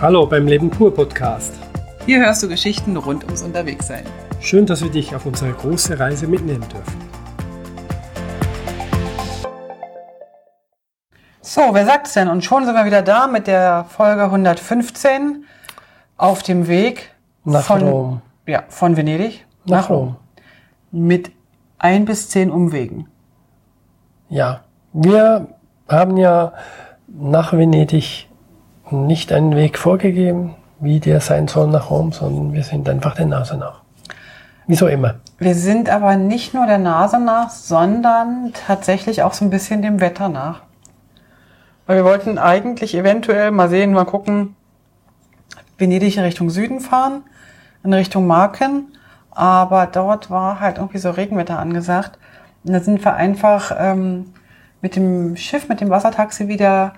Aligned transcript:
Hallo 0.00 0.26
beim 0.26 0.46
Leben 0.46 0.70
pur 0.70 0.92
Podcast. 0.94 1.54
Hier 2.04 2.20
hörst 2.20 2.42
du 2.42 2.48
Geschichten 2.48 2.96
rund 2.96 3.24
ums 3.24 3.42
Unterwegssein. 3.42 4.04
Schön, 4.40 4.66
dass 4.66 4.82
wir 4.82 4.90
dich 4.90 5.14
auf 5.14 5.24
unsere 5.24 5.52
große 5.52 5.98
Reise 5.98 6.26
mitnehmen 6.26 6.64
dürfen. 6.68 7.00
So, 11.40 11.60
wer 11.72 11.86
sagt's 11.86 12.14
denn? 12.14 12.28
Und 12.28 12.44
schon 12.44 12.64
sind 12.64 12.74
wir 12.74 12.84
wieder 12.84 13.02
da 13.02 13.26
mit 13.26 13.46
der 13.46 13.84
Folge 13.88 14.24
115 14.24 15.44
auf 16.16 16.42
dem 16.42 16.66
Weg 16.68 17.14
Nach 17.44 17.62
von, 17.62 17.82
Rom. 17.82 18.22
Ja, 18.46 18.64
von 18.68 18.96
Venedig 18.96 19.46
Nach 19.64 19.88
Rom. 19.88 20.16
mit 20.90 21.30
ein 21.78 22.04
bis 22.04 22.28
zehn 22.28 22.50
Umwegen. 22.50 23.08
Ja, 24.28 24.64
wir 24.92 25.48
haben 25.88 26.16
ja 26.16 26.52
nach 27.06 27.52
Venedig 27.52 28.28
nicht 28.90 29.32
einen 29.32 29.56
Weg 29.56 29.78
vorgegeben, 29.78 30.54
wie 30.80 31.00
der 31.00 31.20
sein 31.20 31.48
soll 31.48 31.68
nach 31.68 31.90
Rom, 31.90 32.12
sondern 32.12 32.52
wir 32.52 32.62
sind 32.62 32.88
einfach 32.88 33.14
der 33.14 33.26
Nase 33.26 33.56
nach. 33.56 33.80
Wieso 34.66 34.86
immer. 34.86 35.16
Wir 35.38 35.54
sind 35.54 35.90
aber 35.90 36.16
nicht 36.16 36.54
nur 36.54 36.66
der 36.66 36.78
Nase 36.78 37.18
nach, 37.20 37.50
sondern 37.50 38.52
tatsächlich 38.66 39.22
auch 39.22 39.34
so 39.34 39.44
ein 39.44 39.50
bisschen 39.50 39.82
dem 39.82 40.00
Wetter 40.00 40.28
nach. 40.28 40.62
Weil 41.86 41.96
wir 41.96 42.04
wollten 42.04 42.38
eigentlich 42.38 42.94
eventuell 42.94 43.50
mal 43.50 43.68
sehen, 43.68 43.92
mal 43.92 44.04
gucken, 44.04 44.56
Venedig 45.76 46.16
in 46.16 46.22
Richtung 46.22 46.50
Süden 46.50 46.80
fahren, 46.80 47.22
in 47.82 47.92
Richtung 47.92 48.26
Marken, 48.26 48.86
aber 49.30 49.86
dort 49.86 50.30
war 50.30 50.60
halt 50.60 50.78
irgendwie 50.78 50.98
so 50.98 51.10
Regenwetter 51.10 51.58
angesagt. 51.58 52.18
Und 52.64 52.72
da 52.72 52.80
sind 52.80 53.04
wir 53.04 53.14
einfach 53.14 53.72
ähm, 53.78 54.32
mit 54.80 54.96
dem 54.96 55.36
Schiff, 55.36 55.68
mit 55.68 55.80
dem 55.80 55.90
Wassertaxi 55.90 56.48
wieder 56.48 56.94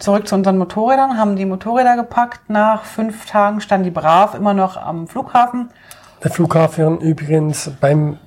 zurück 0.00 0.26
zu 0.26 0.34
unseren 0.34 0.58
Motorrädern, 0.58 1.16
haben 1.16 1.36
die 1.36 1.44
Motorräder 1.44 1.96
gepackt. 1.96 2.50
Nach 2.50 2.84
fünf 2.84 3.26
Tagen 3.26 3.60
standen 3.60 3.84
die 3.84 3.90
brav 3.90 4.34
immer 4.34 4.54
noch 4.54 4.76
am 4.76 5.06
Flughafen. 5.06 5.70
Der 6.24 6.30
Flughafen 6.30 6.98
übrigens 6.98 7.70
beim, 7.80 8.18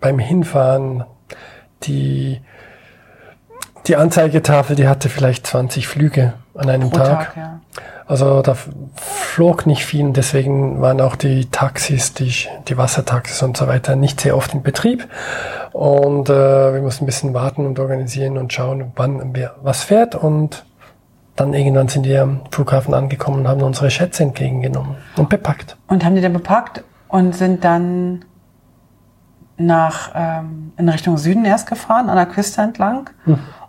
beim 0.00 0.18
Hinfahren, 0.18 1.04
die, 1.82 2.40
die 3.86 3.96
Anzeigetafel, 3.96 4.76
die 4.76 4.88
hatte 4.88 5.08
vielleicht 5.08 5.46
20 5.46 5.88
Flüge 5.88 6.34
an 6.54 6.70
einem 6.70 6.90
Pro 6.90 6.98
Tag. 6.98 7.34
Tag, 7.34 7.36
ja. 7.36 7.60
Also 8.06 8.42
da 8.42 8.56
flog 8.96 9.66
nicht 9.66 9.86
viel 9.86 10.04
und 10.04 10.16
deswegen 10.16 10.80
waren 10.80 11.00
auch 11.00 11.14
die 11.14 11.48
Taxis, 11.48 12.12
die, 12.12 12.34
die 12.66 12.76
Wassertaxis 12.76 13.40
und 13.44 13.56
so 13.56 13.68
weiter 13.68 13.94
nicht 13.94 14.20
sehr 14.20 14.36
oft 14.36 14.52
in 14.52 14.62
Betrieb. 14.64 15.06
Und 15.70 16.28
äh, 16.28 16.74
wir 16.74 16.80
mussten 16.80 17.04
ein 17.04 17.06
bisschen 17.06 17.34
warten 17.34 17.64
und 17.64 17.78
organisieren 17.78 18.36
und 18.36 18.52
schauen, 18.52 18.90
wann 18.96 19.30
wer 19.34 19.54
was 19.62 19.84
fährt. 19.84 20.16
Und 20.16 20.64
dann 21.40 21.54
irgendwann 21.54 21.88
sind 21.88 22.04
wir 22.04 22.22
am 22.22 22.42
Flughafen 22.50 22.92
angekommen 22.92 23.40
und 23.40 23.48
haben 23.48 23.62
unsere 23.62 23.90
Schätze 23.90 24.22
entgegengenommen 24.22 24.96
und 25.16 25.28
bepackt. 25.30 25.76
Und 25.86 26.04
haben 26.04 26.14
die 26.14 26.20
dann 26.20 26.34
bepackt 26.34 26.84
und 27.08 27.34
sind 27.34 27.64
dann 27.64 28.24
nach 29.56 30.12
ähm, 30.14 30.72
in 30.76 30.88
Richtung 30.88 31.16
Süden 31.18 31.44
erst 31.44 31.68
gefahren, 31.68 32.08
an 32.08 32.16
der 32.16 32.26
Küste 32.26 32.60
entlang. 32.62 33.10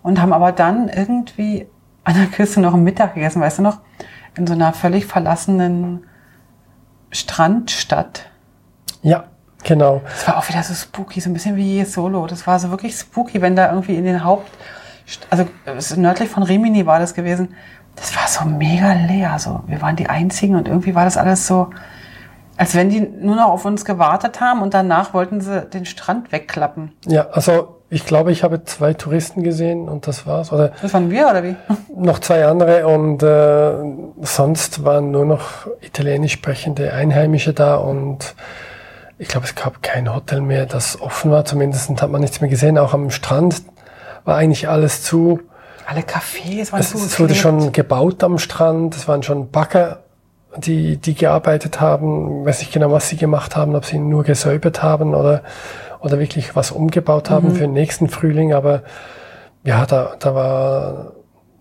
Und 0.03 0.21
haben 0.21 0.33
aber 0.33 0.51
dann 0.51 0.89
irgendwie 0.89 1.67
an 2.03 2.15
der 2.15 2.25
Küste 2.25 2.59
noch 2.59 2.73
einen 2.73 2.83
Mittag 2.83 3.13
gegessen, 3.13 3.41
weißt 3.41 3.59
du 3.59 3.63
noch? 3.63 3.79
In 4.35 4.47
so 4.47 4.53
einer 4.53 4.73
völlig 4.73 5.05
verlassenen 5.05 6.05
Strandstadt. 7.11 8.25
Ja, 9.01 9.25
genau. 9.63 10.01
Das 10.05 10.27
war 10.27 10.37
auch 10.37 10.49
wieder 10.49 10.63
so 10.63 10.73
spooky, 10.73 11.19
so 11.19 11.29
ein 11.29 11.33
bisschen 11.33 11.55
wie 11.55 11.83
Solo. 11.85 12.25
Das 12.27 12.47
war 12.47 12.59
so 12.59 12.69
wirklich 12.69 12.95
spooky, 12.95 13.41
wenn 13.41 13.55
da 13.55 13.69
irgendwie 13.69 13.95
in 13.95 14.05
den 14.05 14.23
Haupt, 14.23 14.49
also 15.29 15.45
nördlich 15.99 16.29
von 16.29 16.43
Rimini 16.43 16.85
war 16.85 16.99
das 16.99 17.13
gewesen. 17.13 17.55
Das 17.95 18.15
war 18.15 18.27
so 18.27 18.45
mega 18.45 18.93
leer. 18.93 19.37
So, 19.39 19.61
wir 19.67 19.81
waren 19.81 19.95
die 19.95 20.07
Einzigen 20.07 20.55
und 20.55 20.67
irgendwie 20.67 20.95
war 20.95 21.05
das 21.05 21.17
alles 21.17 21.45
so, 21.47 21.69
als 22.57 22.75
wenn 22.75 22.89
die 22.89 23.01
nur 23.01 23.35
noch 23.35 23.49
auf 23.49 23.65
uns 23.65 23.85
gewartet 23.85 24.39
haben 24.39 24.61
und 24.61 24.73
danach 24.73 25.13
wollten 25.13 25.41
sie 25.41 25.61
den 25.61 25.85
Strand 25.85 26.31
wegklappen. 26.31 26.93
Ja, 27.05 27.27
also 27.31 27.81
ich 27.89 28.05
glaube, 28.05 28.31
ich 28.31 28.43
habe 28.43 28.63
zwei 28.63 28.93
Touristen 28.93 29.43
gesehen 29.43 29.89
und 29.89 30.07
das 30.07 30.25
war's. 30.25 30.53
Oder 30.53 30.71
Das 30.81 30.93
waren 30.93 31.09
wir 31.11 31.27
oder 31.27 31.43
wie? 31.43 31.55
noch 31.95 32.19
zwei 32.19 32.45
andere 32.45 32.87
und 32.87 33.21
äh, 33.21 33.73
sonst 34.21 34.85
waren 34.85 35.11
nur 35.11 35.25
noch 35.25 35.67
italienisch 35.81 36.31
sprechende 36.31 36.93
Einheimische 36.93 37.51
da 37.53 37.75
und 37.75 38.35
ich 39.17 39.27
glaube, 39.27 39.45
es 39.45 39.53
gab 39.53 39.83
kein 39.83 40.11
Hotel 40.11 40.41
mehr, 40.41 40.65
das 40.65 40.99
offen 40.99 41.29
war. 41.29 41.45
Zumindest 41.45 42.01
hat 42.01 42.09
man 42.09 42.21
nichts 42.21 42.41
mehr 42.41 42.49
gesehen. 42.49 42.79
Auch 42.79 42.93
am 42.95 43.11
Strand 43.11 43.61
war 44.25 44.37
eigentlich 44.37 44.69
alles 44.69 45.03
zu. 45.03 45.39
Alle 45.87 46.01
Cafés 46.01 46.71
waren 46.71 46.79
Es, 46.79 46.93
es 46.93 47.19
wurde 47.19 47.35
schon 47.35 47.71
gebaut 47.71 48.23
am 48.23 48.37
Strand. 48.37 48.95
Es 48.95 49.07
waren 49.07 49.23
schon 49.23 49.49
Bagger, 49.51 49.99
die, 50.57 50.97
die 50.97 51.15
gearbeitet 51.15 51.81
haben. 51.81 52.41
Ich 52.41 52.47
weiß 52.47 52.59
nicht 52.59 52.73
genau, 52.73 52.91
was 52.91 53.09
sie 53.09 53.17
gemacht 53.17 53.55
haben, 53.55 53.75
ob 53.75 53.85
sie 53.85 53.99
nur 53.99 54.23
gesäubert 54.23 54.83
haben 54.83 55.13
oder, 55.15 55.41
oder 55.99 56.19
wirklich 56.19 56.55
was 56.55 56.71
umgebaut 56.71 57.29
haben 57.29 57.49
Mhm. 57.49 57.53
für 57.55 57.61
den 57.61 57.73
nächsten 57.73 58.09
Frühling. 58.09 58.53
Aber 58.53 58.83
ja, 59.63 59.85
da, 59.85 60.13
da 60.19 60.35
war 60.35 61.11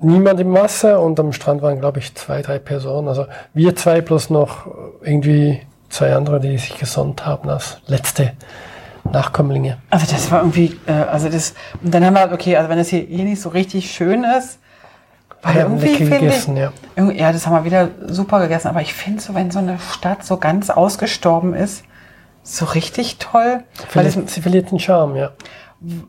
niemand 0.01 0.41
im 0.41 0.53
Wasser 0.55 1.01
und 1.01 1.19
am 1.21 1.33
Strand 1.33 1.63
waren, 1.63 1.79
glaube 1.81 1.99
ich, 1.99 2.15
zwei, 2.15 2.41
drei 2.43 2.59
Personen. 2.59 3.09
Also 3.09 3.27
wir 3.55 3.77
zwei 3.77 4.01
plus 4.01 4.31
noch 4.31 4.67
irgendwie 5.03 5.61
zwei 5.89 6.15
andere, 6.15 6.41
die 6.41 6.57
sich 6.57 6.79
gesonnt 6.79 7.27
haben 7.27 7.49
als 7.51 7.79
letzte 7.87 8.33
Nachkömmlinge. 9.05 9.79
Also 9.91 10.07
das 10.11 10.31
war 10.31 10.41
irgendwie, 10.41 10.79
äh, 10.87 10.93
also 10.93 11.29
das, 11.29 11.55
und 11.83 11.93
dann 11.95 12.05
haben 12.05 12.15
wir, 12.15 12.31
okay, 12.33 12.57
also 12.57 12.69
wenn 12.69 12.79
das 12.79 12.89
hier, 12.89 13.01
hier 13.01 13.25
nicht 13.25 13.41
so 13.41 13.49
richtig 13.49 13.91
schön 13.91 14.25
ist, 14.25 14.59
weil 15.43 15.55
Wir 15.55 15.63
irgendwie 15.63 15.89
finde 15.95 16.15
ich, 16.17 16.21
gegessen, 16.21 16.57
ja. 16.57 16.73
irgendwie- 16.97 17.19
ja, 17.19 17.33
das 17.33 17.47
haben 17.47 17.55
wir 17.55 17.65
wieder 17.65 17.89
super 18.07 18.41
gegessen, 18.41 18.69
aber 18.69 18.83
ich 18.83 18.93
finde 18.93 19.21
so, 19.23 19.35
wenn 19.35 19.51
so 19.51 19.59
eine 19.59 19.79
Stadt 19.79 20.25
so 20.25 20.37
ganz 20.37 20.69
ausgestorben 20.71 21.55
ist, 21.55 21.85
so 22.43 22.67
richtig 22.67 23.19
toll, 23.19 23.63
weil 23.95 24.05
das, 24.05 24.15
Verliert, 24.15 24.31
sie 24.31 24.43
verliert 24.43 24.71
den 24.71 24.79
Charme, 24.79 25.17
ja. 25.17 25.31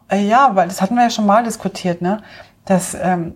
äh, 0.10 0.26
ja, 0.28 0.52
weil 0.54 0.68
das 0.68 0.82
hatten 0.82 0.96
wir 0.96 1.04
ja 1.04 1.10
schon 1.10 1.26
mal 1.26 1.44
diskutiert, 1.44 2.02
ne, 2.02 2.22
dass, 2.66 2.94
ähm, 3.02 3.36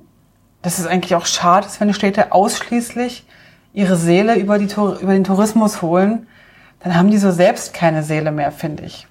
dass 0.61 0.79
es 0.79 0.87
eigentlich 0.87 1.15
auch 1.15 1.25
schade 1.25 1.67
ist, 1.67 1.79
wenn 1.79 1.93
Städte 1.93 2.31
ausschließlich 2.31 3.25
ihre 3.73 3.95
Seele 3.95 4.35
über, 4.35 4.57
die, 4.57 4.65
über 4.73 5.13
den 5.13 5.23
Tourismus 5.23 5.81
holen, 5.81 6.27
dann 6.85 6.95
haben 6.95 7.09
die 7.09 7.17
so 7.17 7.31
selbst 7.31 7.73
keine 7.73 8.03
Seele 8.03 8.31
mehr, 8.31 8.51
finde 8.51 8.83
ich. 8.83 9.07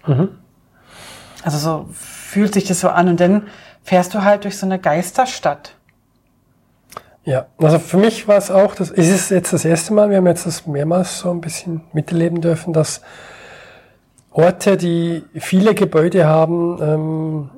Also 1.43 1.59
so 1.59 1.89
fühlt 1.93 2.55
sich 2.55 2.67
das 2.67 2.79
so 2.79 2.89
an 2.89 3.09
und 3.09 3.19
dann 3.19 3.49
fährst 3.83 4.15
du 4.15 4.23
halt 4.23 4.45
durch 4.45 4.57
so 4.57 4.65
eine 4.65 4.79
Geisterstadt. 4.79 5.75
Ja, 7.25 7.47
also 7.59 7.81
für 7.81 7.97
mich 7.97 8.29
war 8.29 8.37
es 8.37 8.53
auch, 8.53 8.77
das 8.77 8.93
es 8.93 9.09
ist 9.09 9.31
jetzt 9.31 9.53
das 9.53 9.65
erste 9.65 9.93
Mal, 9.93 10.09
wir 10.09 10.19
haben 10.19 10.27
jetzt 10.29 10.47
das 10.47 10.69
mehrmals 10.69 11.19
so 11.19 11.33
ein 11.33 11.41
bisschen 11.41 11.81
miterleben 11.93 12.41
dürfen, 12.41 12.73
dass 12.73 13.01
Orte, 14.31 14.77
die 14.77 15.25
viele 15.35 15.75
Gebäude 15.75 16.27
haben, 16.27 16.79
ähm, 16.81 17.51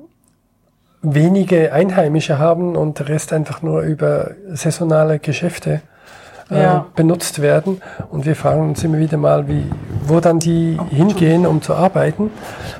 wenige 1.03 1.73
Einheimische 1.73 2.39
haben 2.39 2.75
und 2.75 2.97
der 2.97 3.09
Rest 3.09 3.33
einfach 3.33 3.61
nur 3.61 3.81
über 3.81 4.31
saisonale 4.49 5.19
Geschäfte 5.19 5.81
äh, 6.51 6.61
Ja. 6.61 6.85
benutzt 6.95 7.41
werden. 7.41 7.81
Und 8.09 8.25
wir 8.25 8.35
fragen 8.35 8.69
uns 8.69 8.83
immer 8.83 8.99
wieder 8.99 9.17
mal, 9.17 9.47
wie, 9.47 9.63
wo 10.05 10.19
dann 10.19 10.39
die 10.39 10.79
hingehen, 10.89 11.45
um 11.45 11.61
zu 11.61 11.73
arbeiten, 11.75 12.31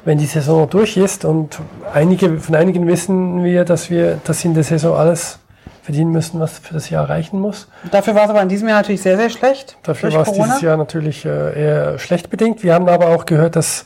wenn 0.06 0.18
die 0.18 0.26
Saison 0.26 0.70
durch 0.70 0.98
ist. 0.98 1.26
Und 1.26 1.60
einige, 1.94 2.40
von 2.40 2.56
einigen 2.56 2.88
wissen 2.88 3.44
wir, 3.44 3.66
dass 3.66 3.90
wir 3.90 4.20
das 4.24 4.44
in 4.46 4.54
der 4.54 4.64
Saison 4.64 4.96
alles 4.96 5.40
verdienen 5.84 6.12
müssen, 6.12 6.40
was 6.42 6.60
für 6.60 6.74
das 6.74 6.90
Jahr 6.90 7.10
reichen 7.10 7.40
muss. 7.40 7.70
Dafür 7.92 8.14
war 8.14 8.26
es 8.26 8.30
aber 8.30 8.42
in 8.42 8.50
diesem 8.50 8.68
Jahr 8.68 8.80
natürlich 8.80 9.02
sehr, 9.02 9.16
sehr 9.16 9.30
schlecht. 9.30 9.78
Dafür 9.84 10.12
war 10.12 10.24
es 10.24 10.34
dieses 10.34 10.60
Jahr 10.60 10.76
natürlich 10.76 11.26
äh, 11.26 11.62
eher 11.64 11.98
schlecht 12.00 12.30
bedingt. 12.30 12.62
Wir 12.62 12.74
haben 12.74 12.90
aber 12.90 13.08
auch 13.08 13.26
gehört, 13.26 13.56
dass 13.56 13.86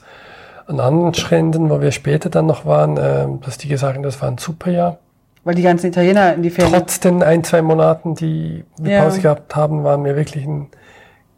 an 0.66 0.80
anderen 0.80 1.14
Stränden, 1.14 1.70
wo 1.70 1.80
wir 1.82 1.92
später 1.92 2.30
dann 2.30 2.48
noch 2.48 2.66
waren, 2.66 2.98
äh, 2.98 3.28
dass 3.46 3.58
die 3.60 3.68
gesagt 3.68 3.96
haben, 3.96 4.04
das 4.04 4.20
war 4.22 4.30
ein 4.30 4.38
super 4.40 4.72
Jahr. 4.72 4.98
Weil 5.44 5.56
die 5.56 5.64
ganzen 5.64 5.88
Italiener 5.88 6.34
in 6.36 6.44
die 6.44 6.52
Ferien. 6.52 6.74
Trotz 6.74 7.00
den 7.00 7.24
ein, 7.24 7.44
zwei 7.44 7.62
Monaten, 7.62 8.14
die 8.16 8.64
wir 8.78 8.92
Ja. 8.94 9.04
Pause 9.04 9.22
gehabt 9.22 9.56
haben, 9.56 9.84
waren 9.84 10.04
wir 10.06 10.16
wirklich 10.16 10.44
einen 10.46 10.70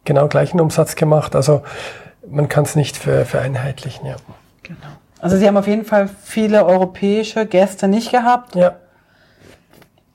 genau 0.04 0.28
gleichen 0.28 0.60
Umsatz 0.60 0.94
gemacht. 0.94 1.34
Also 1.34 1.62
man 2.28 2.48
kann 2.48 2.64
es 2.64 2.76
nicht 2.76 2.96
vereinheitlichen, 2.96 4.06
ja. 4.06 4.16
Genau. 4.62 4.78
Also 5.20 5.38
sie 5.38 5.46
haben 5.46 5.56
auf 5.56 5.66
jeden 5.66 5.86
Fall 5.86 6.08
viele 6.22 6.66
europäische 6.66 7.46
Gäste 7.46 7.88
nicht 7.88 8.10
gehabt. 8.12 8.54
Ja, 8.56 8.76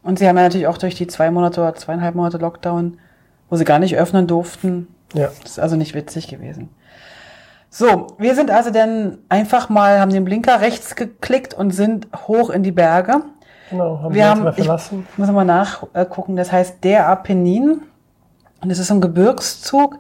Und 0.03 0.19
sie 0.19 0.27
haben 0.27 0.37
ja 0.37 0.43
natürlich 0.43 0.67
auch 0.67 0.77
durch 0.77 0.93
die 0.93 1.07
zwei 1.07 1.31
Monate 1.31 1.61
oder 1.61 1.73
zweieinhalb 1.73 2.13
Monate 2.13 2.37
Lockdown, 2.37 2.99
wo 3.49 3.55
sie 3.55 3.65
gar 3.65 3.79
nicht 3.79 3.95
öffnen 3.97 4.27
durften. 4.27 4.87
ja. 5.13 5.29
Das 5.41 5.53
ist 5.53 5.59
also 5.59 5.75
nicht 5.75 5.95
witzig 5.95 6.27
gewesen. 6.27 6.69
So, 7.71 8.07
wir 8.19 8.35
sind 8.35 8.49
also 8.51 8.69
dann 8.71 9.17
einfach 9.29 9.69
mal, 9.69 9.99
haben 9.99 10.11
den 10.11 10.25
Blinker 10.25 10.61
rechts 10.61 10.95
geklickt 10.95 11.53
und 11.55 11.71
sind 11.71 12.07
hoch 12.27 12.49
in 12.51 12.61
die 12.63 12.71
Berge. 12.71 13.21
Genau, 13.69 13.99
haben 14.01 14.13
Wir 14.13 14.23
wir, 14.23 14.29
haben, 14.29 14.43
mal 14.43 14.49
ich 14.55 14.63
verlassen. 14.63 15.07
muss 15.17 15.29
mal 15.31 15.45
nachgucken, 15.45 16.35
das 16.35 16.51
heißt 16.51 16.83
der 16.83 17.07
Apennin. 17.07 17.81
Und 18.61 18.71
es 18.71 18.79
ist 18.79 18.87
so 18.87 18.93
ein 18.95 19.01
Gebirgszug, 19.01 19.97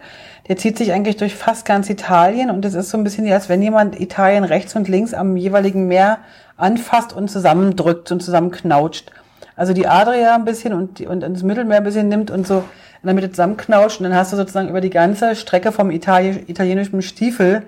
der 0.49 0.57
zieht 0.57 0.77
sich 0.77 0.91
eigentlich 0.91 1.15
durch 1.15 1.35
fast 1.35 1.65
ganz 1.65 1.89
Italien 1.89 2.49
und 2.49 2.65
es 2.65 2.73
ist 2.73 2.89
so 2.89 2.97
ein 2.97 3.05
bisschen, 3.05 3.31
als 3.31 3.47
wenn 3.47 3.61
jemand 3.61 3.99
Italien 4.01 4.43
rechts 4.43 4.75
und 4.75 4.89
links 4.89 5.13
am 5.13 5.37
jeweiligen 5.37 5.87
Meer 5.87 6.17
anfasst 6.57 7.13
und 7.13 7.29
zusammendrückt 7.31 8.11
und 8.11 8.21
zusammenknautscht. 8.21 9.11
also 9.55 9.71
die 9.73 9.87
Adria 9.87 10.35
ein 10.35 10.43
bisschen 10.43 10.73
und, 10.73 10.99
die, 10.99 11.07
und 11.07 11.21
das 11.21 11.43
Mittelmeer 11.43 11.77
ein 11.77 11.83
bisschen 11.83 12.09
nimmt 12.09 12.31
und 12.31 12.45
so 12.47 12.63
in 13.01 13.07
der 13.07 13.13
Mitte 13.13 13.29
zusammenknautscht 13.29 13.99
und 14.01 14.05
dann 14.05 14.15
hast 14.15 14.33
du 14.33 14.37
sozusagen 14.37 14.67
über 14.67 14.81
die 14.81 14.89
ganze 14.89 15.35
Strecke 15.37 15.71
vom 15.71 15.89
Itali 15.89 16.43
italienischen 16.47 17.01
Stiefel 17.01 17.63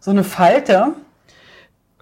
so 0.00 0.10
eine 0.10 0.24
Falte, 0.24 0.92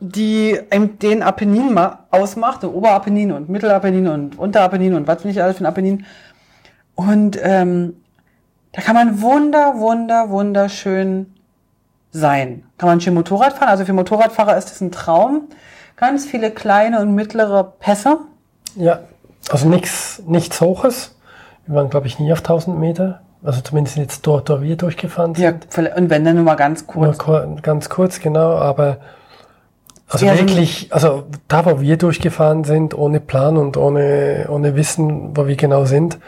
die 0.01 0.59
den 1.03 1.23
Apennin 1.23 1.79
ausmacht, 2.11 2.63
der 2.63 2.75
Oberapennin 2.75 3.33
und 3.33 3.49
Mittelapennin 3.49 4.07
und 4.07 4.39
Unterapennin 4.39 4.95
und 4.95 5.07
was 5.07 5.25
nicht 5.25 5.41
alles 5.43 5.59
für 5.59 5.65
ein 5.65 5.67
Apennin. 5.67 6.07
Und 6.95 7.39
ähm, 7.43 7.95
da 8.73 8.83
kann 8.83 8.95
man 8.95 9.23
wunder, 9.23 9.79
wunder, 9.79 10.31
wunderschön 10.31 11.35
sein. 12.11 12.65
Kann 12.79 12.89
man 12.89 13.01
schön 13.01 13.15
Motorrad 13.15 13.55
fahren. 13.55 13.69
Also 13.69 13.85
für 13.85 13.93
Motorradfahrer 13.93 14.57
ist 14.57 14.71
das 14.71 14.81
ein 14.81 14.93
Traum. 14.93 15.49
Ganz 15.97 16.27
viele 16.27 16.51
kleine 16.51 17.01
und 17.01 17.15
mittlere 17.15 17.65
Pässe. 17.65 18.19
Ja, 18.77 19.01
also 19.51 19.69
nichts, 19.69 20.23
nichts 20.27 20.61
Hoches. 20.61 21.17
Wir 21.67 21.75
waren, 21.75 21.91
glaube 21.91 22.07
ich, 22.07 22.19
nie 22.19 22.33
auf 22.33 22.39
1000 22.39 22.79
Meter. 22.79 23.21
Also 23.43 23.61
zumindest 23.61 23.97
jetzt 23.97 24.27
dort, 24.27 24.51
wo 24.51 24.61
wir 24.61 24.77
durchgefahren 24.77 25.35
sind. 25.35 25.45
Ja, 25.45 25.95
und 25.97 26.11
wenn 26.11 26.25
dann 26.25 26.37
nur 26.37 26.45
mal 26.45 26.57
ganz 26.57 26.87
kurz. 26.87 27.19
Nur 27.27 27.57
ganz 27.63 27.89
kurz, 27.89 28.21
genau. 28.21 28.57
Aber 28.57 28.99
also 30.09 30.25
ja, 30.25 30.39
wirklich, 30.39 30.93
also 30.93 31.25
da, 31.49 31.67
wo 31.67 31.81
wir 31.81 31.99
durchgefahren 31.99 32.65
sind, 32.65 32.97
ohne 32.97 33.21
Plan 33.21 33.59
und 33.59 33.77
ohne, 33.77 34.47
ohne 34.49 34.75
Wissen, 34.75 35.37
wo 35.37 35.47
wir 35.47 35.57
genau 35.57 35.85
sind, 35.85 36.19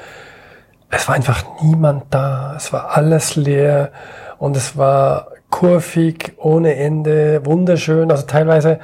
es 0.91 1.09
war 1.09 1.15
einfach 1.15 1.45
niemand 1.63 2.05
da. 2.11 2.55
Es 2.57 2.73
war 2.73 2.97
alles 2.97 3.37
leer 3.37 3.93
und 4.39 4.57
es 4.57 4.77
war 4.77 5.29
kurvig, 5.49 6.35
ohne 6.37 6.77
Ende, 6.77 7.45
wunderschön. 7.47 8.11
Also 8.11 8.27
teilweise, 8.27 8.81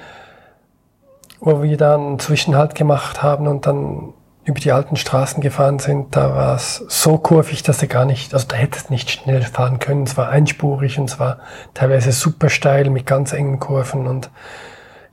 wo 1.41 1.63
wir 1.63 1.77
dann 1.77 2.01
einen 2.01 2.19
Zwischenhalt 2.19 2.75
gemacht 2.75 3.23
haben 3.23 3.49
und 3.49 3.67
dann 3.67 4.15
über 4.45 4.61
die 4.61 4.71
alten 4.71 4.97
Straßen 4.97 5.43
gefahren 5.43 5.81
sind, 5.81 6.15
da 6.15 6.35
war 6.35 6.55
es 6.55 6.85
so 6.89 7.19
kurvig, 7.19 7.65
dass 7.65 7.79
du 7.79 7.89
gar 7.89 8.05
nicht, 8.05 8.33
also 8.33 8.47
da 8.47 8.55
hättest 8.55 8.91
nicht 8.91 9.11
schnell 9.11 9.43
fahren 9.43 9.81
können. 9.81 10.05
Es 10.05 10.17
war 10.17 10.29
einspurig 10.29 10.99
und 10.99 11.11
es 11.11 11.19
war 11.19 11.39
teilweise 11.75 12.13
super 12.13 12.49
steil 12.49 12.89
mit 12.89 13.07
ganz 13.07 13.33
engen 13.33 13.59
Kurven 13.59 14.07
und 14.07 14.31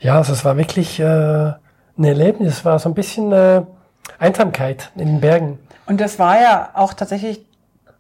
ja, 0.04 0.18
also 0.18 0.34
es 0.34 0.44
war 0.44 0.58
wirklich 0.58 1.00
äh, 1.00 1.04
ein 1.06 2.04
Erlebnis. 2.04 2.58
Es 2.58 2.66
war 2.66 2.78
so 2.78 2.90
ein 2.90 2.94
bisschen 2.94 3.32
äh, 3.32 3.64
Einsamkeit 4.20 4.92
in 4.96 5.08
den 5.08 5.22
Bergen. 5.22 5.60
Und 5.86 6.02
das 6.02 6.20
war 6.20 6.40
ja 6.40 6.70
auch 6.74 6.94
tatsächlich, 6.94 7.46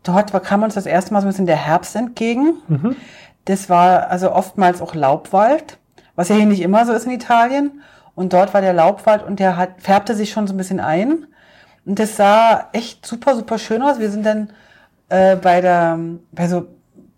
dort 0.04 0.32
kam 0.44 0.64
uns 0.64 0.76
das 0.76 0.86
erste 0.86 1.14
Mal 1.14 1.22
so 1.22 1.28
ein 1.28 1.30
bisschen 1.30 1.46
der 1.46 1.56
Herbst 1.56 1.96
entgegen. 1.96 2.56
Mhm. 2.68 2.96
Das 3.46 3.70
war 3.70 4.10
also 4.10 4.34
oftmals 4.34 4.82
auch 4.82 4.96
Laubwald, 4.96 5.78
was 6.16 6.30
ja 6.30 6.36
hier 6.36 6.46
nicht 6.46 6.62
immer 6.62 6.86
so 6.86 6.92
ist 6.94 7.06
in 7.06 7.12
Italien. 7.12 7.82
Und 8.16 8.34
dort 8.34 8.54
war 8.54 8.62
der 8.62 8.74
Laubwald 8.74 9.24
und 9.24 9.40
der 9.40 9.58
hat, 9.58 9.82
färbte 9.82 10.14
sich 10.14 10.32
schon 10.32 10.46
so 10.46 10.54
ein 10.54 10.58
bisschen 10.58 10.82
ein. 10.82 11.26
Und 11.86 12.00
das 12.00 12.18
sah 12.18 12.68
echt 12.74 13.06
super, 13.06 13.36
super 13.36 13.58
schön 13.58 13.82
aus. 13.82 14.00
Wir 14.00 14.12
sind 14.12 14.26
dann 14.26 14.50
äh, 15.08 15.38
bei 15.38 15.62
der, 15.62 15.98
bei 16.32 16.48
so, 16.48 16.68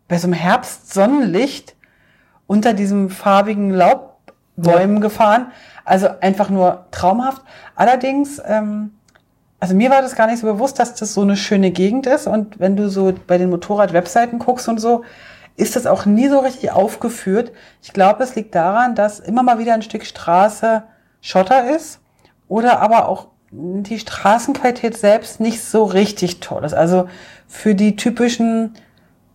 bei 0.08 0.20
so 0.20 0.28
einem 0.28 0.34
Herbstsonnenlicht 0.34 1.76
unter 2.48 2.74
diesem 2.74 3.10
farbigen 3.10 3.72
Laubbäumen 4.58 4.98
ja. 4.98 5.02
gefahren. 5.02 5.52
Also 5.84 6.08
einfach 6.22 6.50
nur 6.50 6.86
traumhaft. 6.92 7.42
Allerdings, 7.76 8.42
ähm, 8.46 8.92
also 9.60 9.76
mir 9.76 9.90
war 9.90 10.02
das 10.02 10.16
gar 10.16 10.28
nicht 10.28 10.40
so 10.40 10.48
bewusst, 10.48 10.80
dass 10.80 10.96
das 10.96 11.14
so 11.14 11.22
eine 11.22 11.38
schöne 11.38 11.72
Gegend 11.72 12.08
ist. 12.08 12.28
Und 12.28 12.60
wenn 12.60 12.76
du 12.76 12.90
so 12.90 13.14
bei 13.28 13.38
den 13.38 13.50
Motorrad-Webseiten 13.50 14.40
guckst 14.40 14.68
und 14.68 14.80
so, 14.80 15.04
ist 15.58 15.76
das 15.76 15.88
auch 15.88 16.06
nie 16.06 16.28
so 16.28 16.40
richtig 16.40 16.72
aufgeführt. 16.72 17.52
Ich 17.82 17.94
glaube, 17.94 18.24
es 18.24 18.36
liegt 18.36 18.56
daran, 18.56 18.96
dass 18.96 19.20
immer 19.20 19.44
mal 19.44 19.60
wieder 19.60 19.74
ein 19.74 19.82
Stück 19.82 20.06
Straße 20.06 20.84
Schotter 21.22 21.76
ist 21.76 22.02
oder 22.48 22.82
aber 22.82 23.08
auch 23.08 23.28
die 23.52 24.00
Straßenqualität 24.00 24.98
selbst 24.98 25.40
nicht 25.40 25.64
so 25.64 25.86
richtig 25.86 26.40
toll 26.42 26.66
ist. 26.66 26.74
Also 26.74 27.08
für 27.48 27.74
die 27.74 27.96
typischen, 27.96 28.74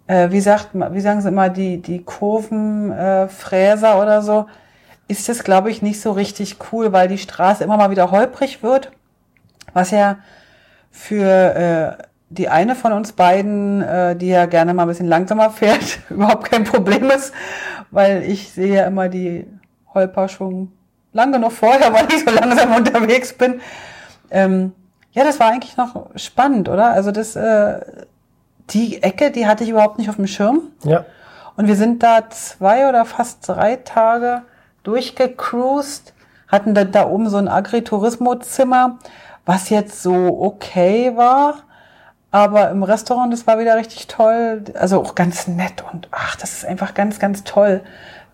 äh, 0.07 0.31
wie 0.31 0.41
sagt 0.41 0.71
wie 0.75 1.01
sagen 1.01 1.23
sie 1.23 1.29
immer, 1.29 1.49
die, 1.49 1.81
die 1.81 2.03
Kurvenfräser 2.03 3.95
äh, 3.95 4.01
oder 4.01 4.21
so, 4.23 4.47
ist 5.11 5.29
das, 5.29 5.45
glaube 5.45 5.71
ich, 5.71 5.83
nicht 5.83 6.01
so 6.01 6.13
richtig 6.13 6.57
cool, 6.73 6.93
weil 6.93 7.09
die 7.09 7.19
Straße 7.19 7.65
immer 7.65 7.77
mal 7.77 7.91
wieder 7.91 8.11
holprig 8.11 8.63
wird, 8.63 8.91
was 9.73 9.91
ja 9.91 10.19
für 10.91 11.99
äh, 11.99 12.03
die 12.29 12.49
eine 12.49 12.77
von 12.77 12.93
uns 12.93 13.13
beiden, 13.13 13.83
äh, 13.83 14.17
die 14.17 14.29
ja 14.29 14.47
gerne 14.47 14.73
mal 14.73 14.83
ein 14.83 14.89
bisschen 14.89 15.09
langsamer 15.09 15.51
fährt, 15.51 15.99
überhaupt 16.11 16.51
kein 16.51 16.65
Problem 16.65 17.11
ist, 17.11 17.33
weil 17.91 18.23
ich 18.23 18.53
sehe 18.53 18.75
ja 18.75 18.87
immer 18.87 19.09
die 19.09 19.47
Holper 19.93 20.29
schon 20.29 20.73
lange 21.13 21.33
genug 21.33 21.53
vorher, 21.53 21.93
weil 21.93 22.07
ich 22.13 22.25
so 22.25 22.31
langsam 22.31 22.73
unterwegs 22.75 23.33
bin. 23.33 23.61
Ähm, 24.31 24.73
ja, 25.13 25.25
das 25.25 25.41
war 25.41 25.49
eigentlich 25.49 25.77
noch 25.77 26.09
spannend, 26.15 26.69
oder? 26.69 26.93
Also 26.93 27.11
das, 27.11 27.35
äh, 27.35 27.81
die 28.71 29.03
Ecke, 29.03 29.33
die 29.33 29.49
hatte 29.49 29.65
ich 29.65 29.71
überhaupt 29.71 29.99
nicht 29.99 30.09
auf 30.09 30.17
dem 30.17 30.29
Schirm. 30.29 30.69
Ja. 30.85 31.05
Und 31.57 31.67
wir 31.67 31.75
sind 31.75 32.03
da 32.05 32.31
zwei 32.31 32.89
oder 32.89 33.05
fast 33.05 33.49
drei 33.49 33.75
Tage 33.77 34.43
durchgecruised, 34.83 36.15
hatten 36.49 36.75
da, 36.75 36.85
da 36.85 37.07
oben 37.07 37.29
so 37.29 37.37
ein 37.37 37.49
Agriturismo-Zimmer, 37.49 38.99
was 39.45 39.71
jetzt 39.71 40.03
so 40.03 40.41
okay 40.41 41.17
war 41.17 41.65
aber 42.31 42.71
im 42.71 42.83
Restaurant, 42.83 43.33
das 43.33 43.47
war 43.47 43.59
wieder 43.59 43.77
richtig 43.77 44.07
toll. 44.07 44.63
Also 44.75 45.01
auch 45.01 45.15
ganz 45.15 45.49
nett 45.49 45.85
und 45.93 46.09
ach, 46.13 46.37
das 46.37 46.53
ist 46.53 46.65
einfach 46.65 46.95
ganz, 46.95 47.19
ganz 47.19 47.43
toll, 47.45 47.83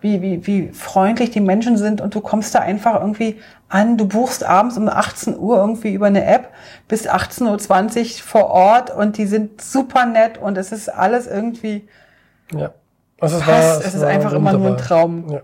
wie, 0.01 0.21
wie, 0.21 0.45
wie 0.45 0.69
freundlich 0.69 1.31
die 1.31 1.39
Menschen 1.39 1.77
sind 1.77 2.01
und 2.01 2.13
du 2.13 2.21
kommst 2.21 2.53
da 2.53 2.59
einfach 2.59 3.01
irgendwie 3.01 3.41
an. 3.69 3.97
Du 3.97 4.07
buchst 4.07 4.43
abends 4.43 4.77
um 4.77 4.87
18 4.87 5.39
Uhr 5.39 5.57
irgendwie 5.57 5.93
über 5.93 6.05
eine 6.05 6.25
App 6.25 6.51
bis 6.87 7.09
18.20 7.09 7.99
Uhr 7.99 8.23
vor 8.23 8.45
Ort 8.51 8.95
und 8.95 9.17
die 9.17 9.25
sind 9.25 9.61
super 9.61 10.05
nett 10.05 10.37
und 10.37 10.57
es 10.57 10.71
ist 10.71 10.89
alles 10.89 11.25
irgendwie. 11.25 11.87
Ja. 12.53 12.71
Also 13.19 13.37
es, 13.37 13.47
war, 13.47 13.59
es, 13.79 13.85
es 13.87 13.95
ist 13.95 14.03
einfach 14.03 14.33
immer 14.33 14.53
nur 14.53 14.67
ein 14.67 14.77
Traum. 14.77 15.31
Ja. 15.31 15.41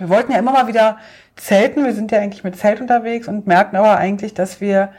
Wir 0.00 0.08
wollten 0.08 0.32
ja 0.32 0.38
immer 0.38 0.52
mal 0.52 0.66
wieder 0.66 0.96
zelten. 1.36 1.84
Wir 1.84 1.94
sind 1.94 2.10
ja 2.10 2.18
eigentlich 2.18 2.42
mit 2.42 2.56
Zelt 2.56 2.80
unterwegs 2.80 3.28
und 3.28 3.46
merken 3.46 3.76
aber 3.76 3.96
eigentlich, 3.96 4.34
dass 4.34 4.60
wir 4.60 4.90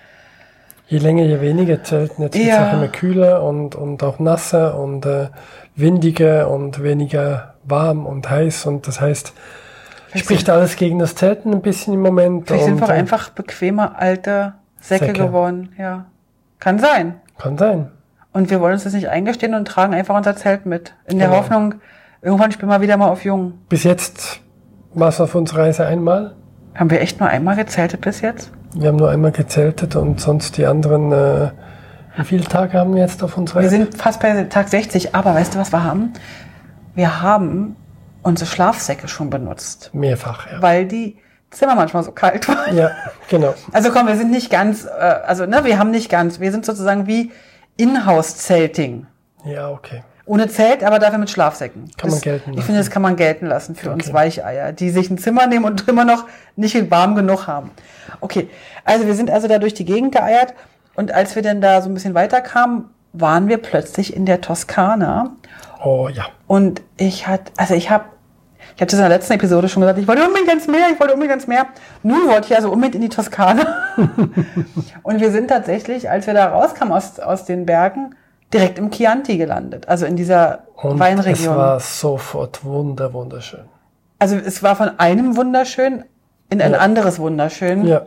je 0.88 1.00
länger, 1.00 1.24
je 1.24 1.42
weniger 1.42 1.83
Zelten. 1.83 2.24
Jetzt 2.24 2.38
wird 2.38 2.50
es 2.50 2.57
auch 2.57 2.74
immer 2.74 2.88
kühler 2.88 3.44
und, 3.44 3.75
und 3.75 4.03
auch 4.03 4.19
nasser 4.19 4.80
und 4.80 5.06
äh, 5.06 5.30
windiger 5.75 6.50
und 6.50 6.83
weniger 6.83 7.56
warm 7.63 8.06
und 8.06 8.30
heiß. 8.30 8.65
Und 8.65 8.88
das 8.88 9.01
heißt, 9.01 9.33
Vielleicht 10.09 10.25
spricht 10.25 10.50
alles 10.50 10.75
gegen 10.75 11.00
das 11.00 11.15
Zelten 11.15 11.53
ein 11.53 11.62
bisschen 11.62 11.94
im 11.94 12.01
Moment. 12.01 12.48
Vielleicht 12.48 12.65
sind 12.65 12.81
wir 12.81 12.89
äh, 12.89 12.92
einfach 12.92 13.30
bequemer 13.30 13.98
alte 13.98 14.53
Säcke, 14.81 15.06
Säcke 15.06 15.25
geworden. 15.25 15.74
Ja, 15.77 16.06
kann 16.59 16.80
sein. 16.80 17.21
Kann 17.38 17.57
sein. 17.57 17.89
Und 18.33 18.50
wir 18.50 18.60
wollen 18.60 18.74
uns 18.74 18.84
das 18.84 18.93
nicht 18.93 19.10
eingestehen 19.10 19.53
und 19.53 19.67
tragen 19.67 19.93
einfach 19.93 20.15
unser 20.15 20.36
Zelt 20.36 20.65
mit. 20.65 20.93
In 21.08 21.17
der 21.17 21.29
genau. 21.29 21.39
Hoffnung, 21.39 21.75
irgendwann 22.22 22.51
spielen 22.51 22.70
wir 22.70 22.81
wieder 22.81 22.98
mal 22.98 23.10
auf 23.10 23.24
Jung. 23.24 23.53
Bis 23.70 23.84
jetzt 23.84 24.41
war 24.93 25.10
es 25.10 25.21
auf 25.21 25.36
unserer 25.36 25.63
Reise 25.63 25.86
einmal. 25.86 26.36
Haben 26.75 26.89
wir 26.89 27.01
echt 27.01 27.19
nur 27.19 27.29
einmal 27.29 27.55
gezeltet 27.55 28.01
bis 28.01 28.21
jetzt? 28.21 28.51
Wir 28.74 28.88
haben 28.88 28.95
nur 28.98 29.10
einmal 29.10 29.31
gezeltet 29.31 29.95
und 29.95 30.21
sonst 30.21 30.57
die 30.57 30.65
anderen, 30.65 31.12
äh, 31.12 31.51
wie 32.17 32.24
viele 32.24 32.43
Tage 32.43 32.77
haben 32.77 32.95
wir 32.95 33.01
jetzt 33.01 33.21
auf 33.24 33.38
unserer 33.38 33.62
Wir 33.62 33.69
sind 33.69 33.98
fast 33.98 34.21
bei 34.21 34.43
Tag 34.43 34.69
60, 34.69 35.13
aber 35.13 35.36
weißt 35.36 35.55
du, 35.55 35.60
was 35.60 35.74
wir 35.74 35.83
haben? 35.83 36.13
Wir 36.95 37.21
haben 37.21 37.75
unsere 38.21 38.50
Schlafsäcke 38.50 39.07
schon 39.07 39.29
benutzt. 39.29 39.89
Mehrfach, 39.93 40.48
ja. 40.51 40.62
Weil 40.62 40.86
die 40.86 41.17
Zimmer 41.50 41.75
manchmal 41.75 42.03
so 42.03 42.12
kalt 42.12 42.48
waren. 42.48 42.75
Ja, 42.75 42.91
genau. 43.29 43.53
Also 43.74 43.91
komm, 43.91 44.07
wir 44.07 44.15
sind 44.15 44.31
nicht 44.31 44.50
ganz, 44.50 44.86
äh, 44.86 44.89
also 44.89 45.45
ne, 45.45 45.65
wir 45.65 45.77
haben 45.77 45.91
nicht 45.91 46.10
ganz, 46.10 46.39
wir 46.39 46.51
sind 46.51 46.65
sozusagen 46.65 47.07
wie 47.07 47.31
Inhouse-Zelting. 47.77 49.07
Ja, 49.43 49.69
okay. 49.69 50.03
Ohne 50.25 50.48
Zelt, 50.48 50.84
aber 50.84 51.00
dafür 51.00 51.18
mit 51.18 51.30
Schlafsäcken. 51.30 51.92
Kann 51.98 52.10
das, 52.10 52.12
man 52.12 52.22
gelten 52.22 52.50
lassen. 52.51 52.60
Ich 52.60 52.66
finde, 52.66 52.80
das 52.80 52.90
kann 52.92 53.01
man 53.01 53.16
gelten 53.16 53.46
lassen 53.48 53.75
für 53.75 53.88
okay. 53.88 53.94
uns 53.96 54.13
Weicheier, 54.13 54.72
die 54.72 54.90
sich 54.90 55.10
ein 55.10 55.18
Zimmer 55.18 55.48
nehmen 55.48 55.66
und 55.66 55.88
immer 55.88 56.06
noch 56.06 56.25
nicht 56.56 56.92
warm 56.92 57.16
genug 57.16 57.48
haben. 57.48 57.72
Okay, 58.20 58.50
also 58.86 59.08
wir 59.08 59.16
sind 59.16 59.32
also 59.32 59.48
da 59.48 59.58
durch 59.58 59.74
die 59.74 59.86
Gegend 59.86 60.13
geeiert 60.13 60.54
und 60.96 61.12
als 61.12 61.36
wir 61.36 61.42
dann 61.42 61.62
da 61.62 61.82
so 61.82 61.90
ein 61.90 61.94
bisschen 61.94 62.13
weiter 62.13 62.42
kamen, 62.42 62.90
waren 63.13 63.48
wir 63.48 63.58
plötzlich 63.58 64.16
in 64.16 64.25
der 64.25 64.42
Toskana. 64.42 65.36
Oh 65.84 66.08
ja. 66.08 66.25
Und 66.48 66.82
ich 66.98 67.28
hatte, 67.28 67.51
also 67.58 67.74
ich 67.74 67.90
habe 67.90 68.06
ich 68.75 68.82
hatte 68.82 68.96
das 68.96 69.06
in 69.06 69.10
der 69.10 69.10
letzten 69.10 69.34
Episode 69.34 69.68
schon 69.68 69.82
gesagt, 69.82 70.00
ich 70.00 70.08
wollte 70.08 70.24
unbedingt 70.24 70.48
ganz 70.48 70.68
mehr, 70.68 70.88
ich 70.92 71.00
wollte 71.00 71.13
unbedingt 71.13 71.34
ganz 71.34 71.48
mehr. 71.48 71.68
Nun 72.04 72.28
wollte 72.28 72.48
ich 72.48 72.56
also 72.56 72.72
unbedingt 72.72 72.96
in 72.96 73.01
die 73.01 73.10
Toskana. 73.10 73.66
und 75.04 75.20
wir 75.20 75.32
sind 75.32 75.50
tatsächlich, 75.50 76.10
als 76.10 76.25
wir 76.25 76.34
da 76.34 76.48
rauskamen 76.48 76.94
aus, 76.94 77.20
aus 77.20 77.46
den 77.46 77.66
Bergen, 77.66 78.16
direkt 78.53 78.77
im 78.77 78.91
Chianti 78.91 79.38
gelandet, 79.38 79.88
also 79.88 80.05
in 80.05 80.15
dieser 80.15 80.63
und 80.75 81.00
Weinregion. 81.00 81.53
Es 81.53 81.58
war 81.58 81.79
sofort 81.79 82.63
wunder, 82.65 83.13
wunderschön. 83.13 83.65
Also 84.20 84.36
es 84.36 84.62
war 84.62 84.75
von 84.75 85.00
einem 85.00 85.36
wunderschön 85.36 86.03
in 86.50 86.62
ein 86.62 86.74
ja. 86.74 86.79
anderes 86.79 87.17
wunderschön. 87.20 87.86
Ja. 87.86 88.03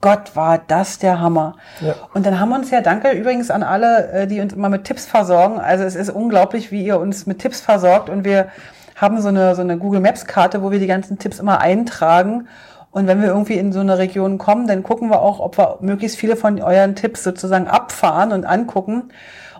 Gott, 0.00 0.36
war 0.36 0.58
das 0.58 0.98
der 0.98 1.20
Hammer. 1.20 1.56
Ja. 1.80 1.94
Und 2.14 2.24
dann 2.24 2.38
haben 2.38 2.50
wir 2.50 2.56
uns 2.56 2.70
ja, 2.70 2.80
danke 2.80 3.10
übrigens 3.10 3.50
an 3.50 3.62
alle, 3.62 4.10
äh, 4.12 4.26
die 4.26 4.40
uns 4.40 4.52
immer 4.52 4.68
mit 4.68 4.84
Tipps 4.84 5.06
versorgen. 5.06 5.58
Also 5.58 5.84
es 5.84 5.96
ist 5.96 6.08
unglaublich, 6.08 6.70
wie 6.70 6.84
ihr 6.84 7.00
uns 7.00 7.26
mit 7.26 7.40
Tipps 7.40 7.60
versorgt. 7.60 8.08
Und 8.08 8.24
wir 8.24 8.48
haben 8.94 9.20
so 9.20 9.28
eine, 9.28 9.54
so 9.56 9.62
eine 9.62 9.76
Google 9.76 10.00
Maps 10.00 10.24
Karte, 10.24 10.62
wo 10.62 10.70
wir 10.70 10.78
die 10.78 10.86
ganzen 10.86 11.18
Tipps 11.18 11.40
immer 11.40 11.60
eintragen. 11.60 12.46
Und 12.90 13.06
wenn 13.06 13.20
wir 13.20 13.28
irgendwie 13.28 13.58
in 13.58 13.72
so 13.72 13.80
eine 13.80 13.98
Region 13.98 14.38
kommen, 14.38 14.66
dann 14.66 14.82
gucken 14.82 15.10
wir 15.10 15.20
auch, 15.20 15.40
ob 15.40 15.58
wir 15.58 15.78
möglichst 15.80 16.16
viele 16.16 16.36
von 16.36 16.60
euren 16.62 16.94
Tipps 16.94 17.22
sozusagen 17.24 17.66
abfahren 17.66 18.32
und 18.32 18.44
angucken. 18.44 19.10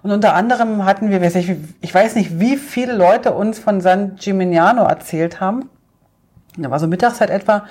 Und 0.09 0.15
unter 0.15 0.33
anderem 0.33 0.87
hatten 0.87 1.11
wir, 1.11 1.21
ich 1.21 1.95
weiß 1.95 2.15
nicht, 2.15 2.41
wie 2.41 2.57
viele 2.57 2.95
Leute 2.95 3.35
uns 3.35 3.59
von 3.59 3.83
San 3.83 4.17
Gimignano 4.17 4.85
erzählt 4.85 5.39
haben. 5.39 5.69
Da 6.57 6.71
war 6.71 6.79
so 6.79 6.87
Mittagszeit 6.87 7.29
etwa. 7.29 7.65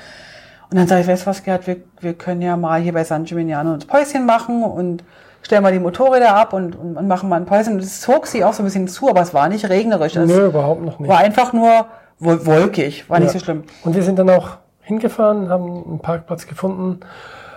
Und 0.69 0.77
dann 0.77 0.85
sage 0.85 1.01
ich, 1.01 1.07
weißt 1.07 1.23
du 1.23 1.25
was, 1.31 1.43
Gerd, 1.43 1.65
wir, 1.65 1.77
wir 1.99 2.13
können 2.13 2.43
ja 2.43 2.55
mal 2.55 2.79
hier 2.79 2.93
bei 2.93 3.03
San 3.03 3.23
Gimignano 3.23 3.73
ein 3.73 3.79
Päuschen 3.79 4.27
machen 4.27 4.61
und 4.61 5.03
stellen 5.41 5.63
mal 5.63 5.71
die 5.71 5.79
Motorräder 5.79 6.35
ab 6.35 6.53
und, 6.53 6.75
und, 6.75 6.95
und 6.95 7.07
machen 7.07 7.27
mal 7.27 7.37
ein 7.37 7.47
Päuschen. 7.47 7.73
Und 7.73 7.79
es 7.79 8.01
zog 8.01 8.27
sie 8.27 8.43
auch 8.43 8.53
so 8.53 8.61
ein 8.61 8.65
bisschen 8.65 8.87
zu, 8.87 9.09
aber 9.09 9.21
es 9.21 9.33
war 9.33 9.49
nicht 9.49 9.67
regnerisch. 9.67 10.15
Es 10.15 10.29
Nö, 10.29 10.45
überhaupt 10.45 10.83
noch 10.83 10.99
nicht. 10.99 11.09
war 11.09 11.17
einfach 11.17 11.53
nur 11.53 11.87
wolkig, 12.19 13.09
war 13.09 13.19
nicht 13.19 13.31
so 13.31 13.39
schlimm. 13.39 13.63
Und 13.83 13.95
wir 13.95 14.03
sind 14.03 14.19
dann 14.19 14.29
auch 14.29 14.57
hingefahren, 14.81 15.49
haben 15.49 15.85
einen 15.87 15.99
Parkplatz 16.01 16.45
gefunden 16.45 16.99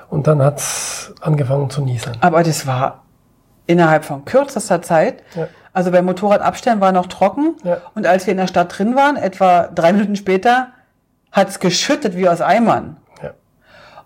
und 0.09 0.27
dann 0.27 0.43
hat's 0.43 1.13
angefangen 1.21 1.69
zu 1.69 1.83
nieseln. 1.83 2.17
Aber 2.23 2.43
das 2.43 2.67
war 2.67 3.03
innerhalb 3.71 4.05
von 4.05 4.25
kürzester 4.25 4.83
Zeit. 4.83 5.23
Ja. 5.35 5.49
Also 5.73 5.91
beim 5.91 6.05
Motorrad 6.05 6.41
abstellen 6.41 6.81
war 6.81 6.93
noch 6.93 7.07
trocken. 7.07 7.57
Ja. 7.63 7.79
Und 7.95 8.07
als 8.07 8.27
wir 8.27 8.33
in 8.33 8.39
der 8.39 8.49
Stadt 8.49 8.77
drin 8.77 8.97
waren, 8.97 9.17
etwa 9.17 9.69
drei 9.69 9.93
Minuten 9.93 10.17
später, 10.17 10.69
hat's 11.31 11.61
geschüttet 11.61 12.17
wie 12.17 12.29
aus 12.29 12.41
Eimern. 12.41 12.97
Ja. 13.23 13.31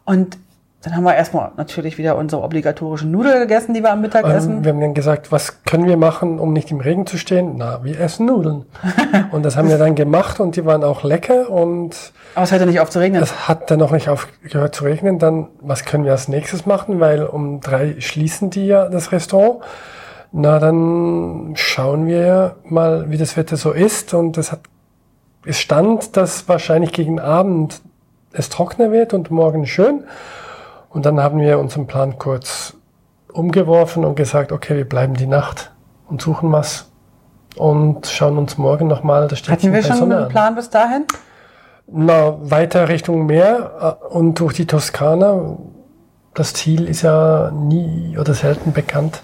Und 0.04 0.38
dann 0.84 0.94
haben 0.96 1.04
wir 1.04 1.14
erstmal 1.14 1.50
natürlich 1.56 1.96
wieder 1.98 2.16
unsere 2.16 2.42
obligatorischen 2.42 3.10
Nudeln 3.10 3.40
gegessen, 3.40 3.72
die 3.74 3.82
wir 3.82 3.90
am 3.90 4.00
Mittag 4.02 4.24
Ähm, 4.26 4.30
essen. 4.32 4.64
wir 4.64 4.72
haben 4.72 4.80
dann 4.80 4.94
gesagt, 4.94 5.32
was 5.32 5.64
können 5.64 5.86
wir 5.86 5.96
machen, 5.96 6.38
um 6.38 6.52
nicht 6.52 6.70
im 6.70 6.80
Regen 6.80 7.06
zu 7.06 7.16
stehen? 7.16 7.54
Na, 7.56 7.82
wir 7.82 7.98
essen 7.98 8.26
Nudeln. 8.26 8.66
und 9.32 9.44
das 9.44 9.56
haben 9.56 9.68
wir 9.68 9.78
dann 9.78 9.94
gemacht 9.94 10.40
und 10.40 10.56
die 10.56 10.64
waren 10.66 10.84
auch 10.84 11.02
lecker 11.02 11.48
und 11.50 12.12
Aber 12.34 12.44
es 12.44 12.52
hörte 12.52 12.66
nicht 12.66 12.80
auf 12.80 12.90
zu 12.90 12.98
regnen. 12.98 13.22
es 13.22 13.48
hat 13.48 13.70
dann 13.70 13.78
noch 13.78 13.92
nicht 13.92 14.08
aufgehört 14.08 14.74
zu 14.74 14.84
regnen. 14.84 15.18
Dann, 15.18 15.48
was 15.60 15.84
können 15.84 16.04
wir 16.04 16.12
als 16.12 16.28
nächstes 16.28 16.66
machen? 16.66 17.00
Weil 17.00 17.24
um 17.24 17.60
drei 17.60 17.96
schließen 18.00 18.50
die 18.50 18.66
ja 18.66 18.88
das 18.88 19.10
Restaurant. 19.10 19.60
Na, 20.32 20.58
dann 20.58 21.52
schauen 21.54 22.06
wir 22.06 22.56
mal, 22.64 23.08
wie 23.08 23.16
das 23.16 23.36
Wetter 23.36 23.56
so 23.56 23.70
ist. 23.72 24.12
Und 24.12 24.36
es 24.36 24.52
hat, 24.52 24.60
es 25.46 25.58
stand, 25.60 26.16
dass 26.16 26.48
wahrscheinlich 26.48 26.92
gegen 26.92 27.20
Abend 27.20 27.80
es 28.32 28.48
trockener 28.48 28.90
wird 28.90 29.14
und 29.14 29.30
morgen 29.30 29.64
schön. 29.64 30.04
Und 30.94 31.04
dann 31.04 31.20
haben 31.20 31.40
wir 31.40 31.58
unseren 31.58 31.86
Plan 31.86 32.18
kurz 32.18 32.74
umgeworfen 33.32 34.04
und 34.04 34.14
gesagt, 34.14 34.52
okay, 34.52 34.76
wir 34.76 34.88
bleiben 34.88 35.14
die 35.14 35.26
Nacht 35.26 35.72
und 36.08 36.22
suchen 36.22 36.52
was 36.52 36.90
und 37.56 38.06
schauen 38.06 38.38
uns 38.38 38.58
morgen 38.58 38.86
nochmal 38.86 39.26
das 39.26 39.42
Hatten 39.48 39.72
wir 39.72 39.82
schon 39.82 39.96
Sonne 39.96 40.14
einen 40.14 40.24
an. 40.26 40.30
Plan 40.30 40.54
bis 40.54 40.70
dahin? 40.70 41.04
Na, 41.88 42.36
weiter 42.40 42.88
Richtung 42.88 43.26
Meer 43.26 43.98
äh, 44.02 44.14
und 44.14 44.38
durch 44.38 44.54
die 44.54 44.66
Toskana. 44.66 45.56
Das 46.32 46.54
Ziel 46.54 46.88
ist 46.88 47.02
ja 47.02 47.50
nie 47.50 48.16
oder 48.18 48.34
selten 48.34 48.72
bekannt. 48.72 49.22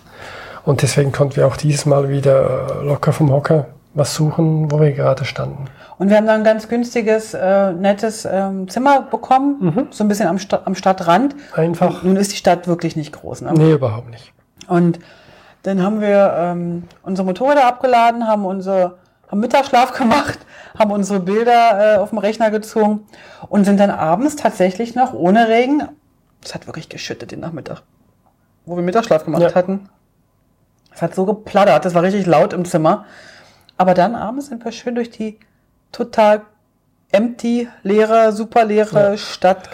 Und 0.65 0.83
deswegen 0.83 1.12
konnten 1.12 1.37
wir 1.37 1.47
auch 1.47 1.57
dieses 1.57 1.87
Mal 1.87 2.09
wieder 2.09 2.81
äh, 2.81 2.85
locker 2.85 3.12
vom 3.12 3.33
Hocker 3.33 3.67
was 3.95 4.15
suchen, 4.15 4.71
wo 4.71 4.81
wir 4.81 4.93
gerade 4.93 5.25
standen. 5.25 5.65
Und 6.00 6.09
wir 6.09 6.16
haben 6.16 6.26
dann 6.26 6.40
ein 6.40 6.45
ganz 6.45 6.66
günstiges, 6.66 7.35
äh, 7.35 7.73
nettes 7.75 8.25
ähm, 8.25 8.69
Zimmer 8.71 9.02
bekommen, 9.02 9.57
Mhm. 9.61 9.87
so 9.90 10.02
ein 10.02 10.09
bisschen 10.09 10.28
am, 10.28 10.38
Sta 10.38 10.62
am 10.64 10.75
Stadtrand. 10.75 11.35
Einfach. 11.54 12.02
Nun 12.02 12.16
ist 12.16 12.33
die 12.33 12.37
Stadt 12.37 12.66
wirklich 12.66 12.97
nicht 12.97 13.12
groß. 13.12 13.42
Ne? 13.42 13.52
Nee, 13.52 13.73
überhaupt 13.73 14.09
nicht. 14.09 14.33
Und 14.66 14.99
dann 15.62 15.83
haben 15.83 16.00
wir 16.00 16.33
ähm, 16.38 16.85
unsere 17.02 17.26
Motorräder 17.26 17.66
abgeladen, 17.66 18.26
haben 18.26 18.47
unsere 18.47 18.97
haben 19.28 19.40
Mittagsschlaf 19.40 19.92
gemacht, 19.92 20.38
haben 20.78 20.90
unsere 20.90 21.21
Bilder 21.21 21.97
äh, 21.97 21.99
auf 21.99 22.09
dem 22.09 22.19
Rechner 22.19 22.50
gezogen 22.50 23.07
und 23.50 23.64
sind 23.66 23.78
dann 23.78 23.90
abends 23.90 24.37
tatsächlich 24.37 24.95
noch 24.95 25.12
ohne 25.12 25.49
Regen. 25.49 25.83
Es 26.42 26.54
hat 26.54 26.66
wirklich 26.66 26.88
geschüttet 26.88 27.30
den 27.30 27.40
Nachmittag, 27.40 27.83
wo 28.64 28.75
wir 28.75 28.83
Mittagsschlaf 28.83 29.26
gemacht 29.26 29.42
Ja. 29.42 29.54
hatten. 29.54 29.90
Es 30.95 31.02
hat 31.02 31.14
so 31.14 31.26
geplattert, 31.26 31.85
das 31.85 31.95
war 31.95 32.02
richtig 32.02 32.25
laut 32.26 32.54
im 32.54 32.64
Zimmer. 32.64 33.04
Aber 33.76 33.92
dann 33.92 34.14
abends 34.14 34.47
sind 34.47 34.64
wir 34.64 34.73
schön 34.73 34.95
durch 34.95 35.11
die 35.11 35.38
total 35.92 36.42
empty, 37.12 37.68
leere, 37.82 38.32
super 38.32 38.64
leere 38.64 39.11
Ja. 39.12 39.16
Stadt 39.16 39.70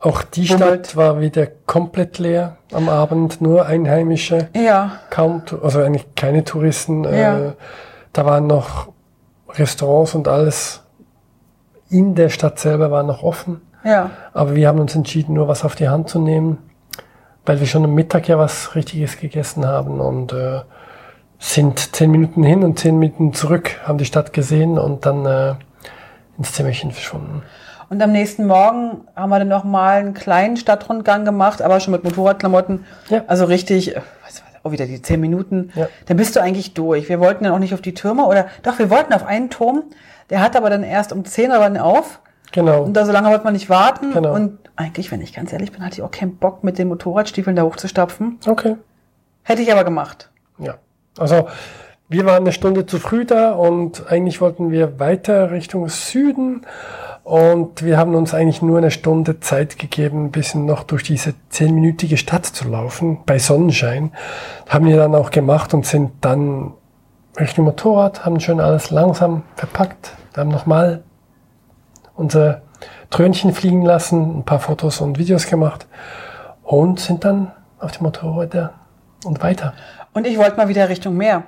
Auch 0.00 0.22
die 0.22 0.46
Bummelt. 0.46 0.86
Stadt 0.86 0.96
war 0.96 1.20
wieder 1.20 1.46
komplett 1.66 2.18
leer 2.18 2.56
am 2.72 2.88
Abend, 2.88 3.40
nur 3.40 3.66
Einheimische, 3.66 4.48
Ja, 4.54 5.00
kaum, 5.10 5.42
also 5.62 5.80
eigentlich 5.82 6.14
keine 6.14 6.44
Touristen. 6.44 7.04
Ja. 7.04 7.38
Äh, 7.38 7.52
da 8.12 8.24
waren 8.24 8.46
noch 8.46 8.88
Restaurants 9.50 10.14
und 10.14 10.28
alles 10.28 10.82
in 11.90 12.14
der 12.14 12.28
Stadt 12.28 12.58
selber 12.58 12.90
war 12.90 13.02
noch 13.02 13.22
offen. 13.22 13.60
ja. 13.84 14.10
Aber 14.32 14.54
wir 14.54 14.68
haben 14.68 14.78
uns 14.80 14.94
entschieden, 14.94 15.34
nur 15.34 15.48
was 15.48 15.64
auf 15.64 15.74
die 15.74 15.88
Hand 15.88 16.08
zu 16.08 16.18
nehmen, 16.20 16.58
weil 17.46 17.60
wir 17.60 17.66
schon 17.66 17.84
am 17.84 17.94
Mittag 17.94 18.28
ja 18.28 18.38
was 18.38 18.74
Richtiges 18.74 19.18
gegessen 19.18 19.66
haben 19.66 20.00
und 20.00 20.32
äh, 20.32 20.60
sind 21.38 21.94
zehn 21.94 22.10
Minuten 22.10 22.42
hin 22.42 22.64
und 22.64 22.78
zehn 22.78 22.98
Minuten 22.98 23.32
zurück, 23.32 23.80
haben 23.84 23.98
die 23.98 24.04
Stadt 24.04 24.32
gesehen 24.32 24.78
und 24.78 25.06
dann 25.06 25.24
äh, 25.24 25.54
ins 26.36 26.52
Zimmerchen 26.52 26.90
verschwunden. 26.90 27.42
Und 27.90 28.02
am 28.02 28.12
nächsten 28.12 28.46
Morgen 28.46 29.06
haben 29.16 29.30
wir 29.30 29.38
dann 29.38 29.48
noch 29.48 29.64
mal 29.64 30.00
einen 30.00 30.14
kleinen 30.14 30.56
Stadtrundgang 30.56 31.24
gemacht, 31.24 31.62
aber 31.62 31.80
schon 31.80 31.92
mit 31.92 32.04
Motorradklamotten. 32.04 32.84
Ja. 33.08 33.24
Also 33.26 33.44
richtig, 33.46 33.96
äh, 33.96 34.00
was 34.24 34.42
war 34.42 34.48
das, 34.52 34.64
auch 34.64 34.72
wieder 34.72 34.86
die 34.86 35.00
zehn 35.00 35.20
Minuten. 35.20 35.70
Ja. 35.74 35.88
Dann 36.06 36.16
bist 36.16 36.36
du 36.36 36.40
eigentlich 36.40 36.74
durch. 36.74 37.08
Wir 37.08 37.20
wollten 37.20 37.44
dann 37.44 37.52
auch 37.52 37.58
nicht 37.58 37.72
auf 37.72 37.80
die 37.80 37.94
Türme 37.94 38.26
oder 38.26 38.46
doch, 38.62 38.78
wir 38.78 38.90
wollten 38.90 39.12
auf 39.14 39.24
einen 39.24 39.48
Turm. 39.48 39.84
Der 40.30 40.42
hat 40.42 40.56
aber 40.56 40.68
dann 40.68 40.82
erst 40.82 41.12
um 41.12 41.24
10 41.24 41.50
Uhr 41.50 41.58
dann 41.58 41.78
auf. 41.78 42.20
Genau. 42.52 42.82
Und 42.82 42.94
da 42.94 43.06
so 43.06 43.12
lange 43.12 43.30
wollte 43.30 43.44
man 43.44 43.54
nicht 43.54 43.70
warten. 43.70 44.12
Genau. 44.12 44.34
Und 44.34 44.58
eigentlich, 44.76 45.10
wenn 45.10 45.20
ich 45.22 45.32
ganz 45.32 45.52
ehrlich 45.52 45.72
bin, 45.72 45.82
hatte 45.82 45.94
ich 45.94 46.02
auch 46.02 46.10
keinen 46.10 46.36
Bock, 46.36 46.64
mit 46.64 46.78
den 46.78 46.88
Motorradstiefeln 46.88 47.56
da 47.56 47.62
hochzustapfen. 47.62 48.38
Okay. 48.46 48.76
Hätte 49.42 49.62
ich 49.62 49.72
aber 49.72 49.84
gemacht. 49.84 50.30
Ja. 50.58 50.74
Also 51.18 51.48
wir 52.08 52.24
waren 52.24 52.42
eine 52.42 52.52
Stunde 52.52 52.86
zu 52.86 52.98
früh 52.98 53.24
da 53.24 53.52
und 53.52 54.10
eigentlich 54.10 54.40
wollten 54.40 54.70
wir 54.70 54.98
weiter 54.98 55.50
Richtung 55.50 55.88
Süden 55.88 56.62
und 57.22 57.82
wir 57.82 57.98
haben 57.98 58.14
uns 58.14 58.32
eigentlich 58.32 58.62
nur 58.62 58.78
eine 58.78 58.90
Stunde 58.90 59.40
Zeit 59.40 59.78
gegeben, 59.78 60.24
ein 60.24 60.30
bisschen 60.30 60.64
noch 60.64 60.84
durch 60.84 61.02
diese 61.02 61.34
zehnminütige 61.50 62.16
Stadt 62.16 62.46
zu 62.46 62.66
laufen, 62.66 63.18
bei 63.26 63.38
Sonnenschein. 63.38 64.12
Haben 64.66 64.86
wir 64.86 64.96
dann 64.96 65.14
auch 65.14 65.30
gemacht 65.30 65.74
und 65.74 65.84
sind 65.84 66.12
dann 66.22 66.72
Richtung 67.38 67.66
Motorrad, 67.66 68.24
haben 68.24 68.40
schön 68.40 68.60
alles 68.60 68.90
langsam 68.90 69.42
verpackt, 69.56 70.12
haben 70.34 70.48
nochmal 70.48 71.02
unser 72.14 72.62
Trönchen 73.10 73.52
fliegen 73.52 73.82
lassen, 73.82 74.38
ein 74.38 74.44
paar 74.44 74.60
Fotos 74.60 75.02
und 75.02 75.18
Videos 75.18 75.46
gemacht 75.46 75.86
und 76.62 76.98
sind 76.98 77.26
dann 77.26 77.52
auf 77.78 77.92
dem 77.92 78.04
Motorrad 78.04 78.72
und 79.26 79.42
weiter. 79.42 79.74
Und 80.18 80.26
ich 80.26 80.36
wollte 80.36 80.56
mal 80.56 80.66
wieder 80.66 80.88
Richtung 80.88 81.16
Meer. 81.16 81.44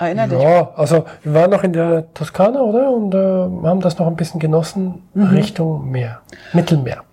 Erinner 0.00 0.26
dich? 0.26 0.42
Ja, 0.42 0.72
also 0.74 1.04
wir 1.22 1.32
waren 1.32 1.50
noch 1.50 1.62
in 1.62 1.72
der 1.72 2.12
Toskana, 2.12 2.60
oder? 2.60 2.90
Und 2.90 3.14
äh, 3.14 3.68
haben 3.68 3.80
das 3.80 3.96
noch 4.00 4.08
ein 4.08 4.16
bisschen 4.16 4.40
genossen 4.40 5.08
Richtung 5.14 5.92
Meer, 5.92 6.18
Mittelmeer. 6.52 7.04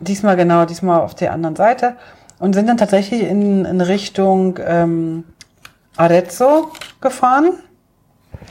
Diesmal 0.00 0.36
genau, 0.36 0.66
diesmal 0.66 1.00
auf 1.00 1.14
der 1.14 1.32
anderen 1.32 1.56
Seite. 1.56 1.94
Und 2.38 2.52
sind 2.52 2.68
dann 2.68 2.76
tatsächlich 2.76 3.22
in, 3.22 3.64
in 3.64 3.80
Richtung 3.80 4.58
ähm, 4.62 5.24
Arezzo 5.96 6.68
gefahren. 7.00 7.54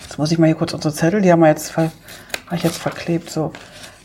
Jetzt 0.01 0.18
muss 0.18 0.32
ich 0.32 0.39
mal 0.39 0.48
hier 0.48 0.56
kurz 0.56 0.74
unsere 0.74 0.96
Zettel, 0.96 1.22
die 1.22 1.32
haben 1.32 1.41
wir 1.41 1.50
jetzt, 1.50 1.70
ver, 1.70 1.91
hab 2.48 2.53
ich 2.53 2.63
jetzt 2.63 2.80
verklebt, 2.80 3.30
so. 3.30 3.51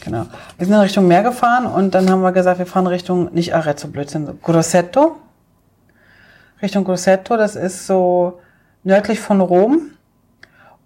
Genau. 0.05 0.27
Wir 0.59 0.67
sind 0.67 0.75
in 0.75 0.81
Richtung 0.83 1.09
Meer 1.09 1.23
gefahren 1.23 1.65
und 1.65 1.95
dann 1.95 2.11
haben 2.11 2.21
wir 2.21 2.33
gesagt, 2.33 2.59
wir 2.59 2.67
fahren 2.67 2.87
Richtung, 2.87 3.33
nicht 3.33 3.55
Arezzo, 3.55 3.89
Blödsinn, 3.89 4.27
so 4.27 4.35
Grosseto. 4.35 5.17
Richtung 6.63 6.85
Grosseto, 6.85 7.37
das 7.37 7.57
ist 7.57 7.87
so 7.87 8.41
nördlich 8.85 9.21
von 9.21 9.41
Rom. 9.41 9.91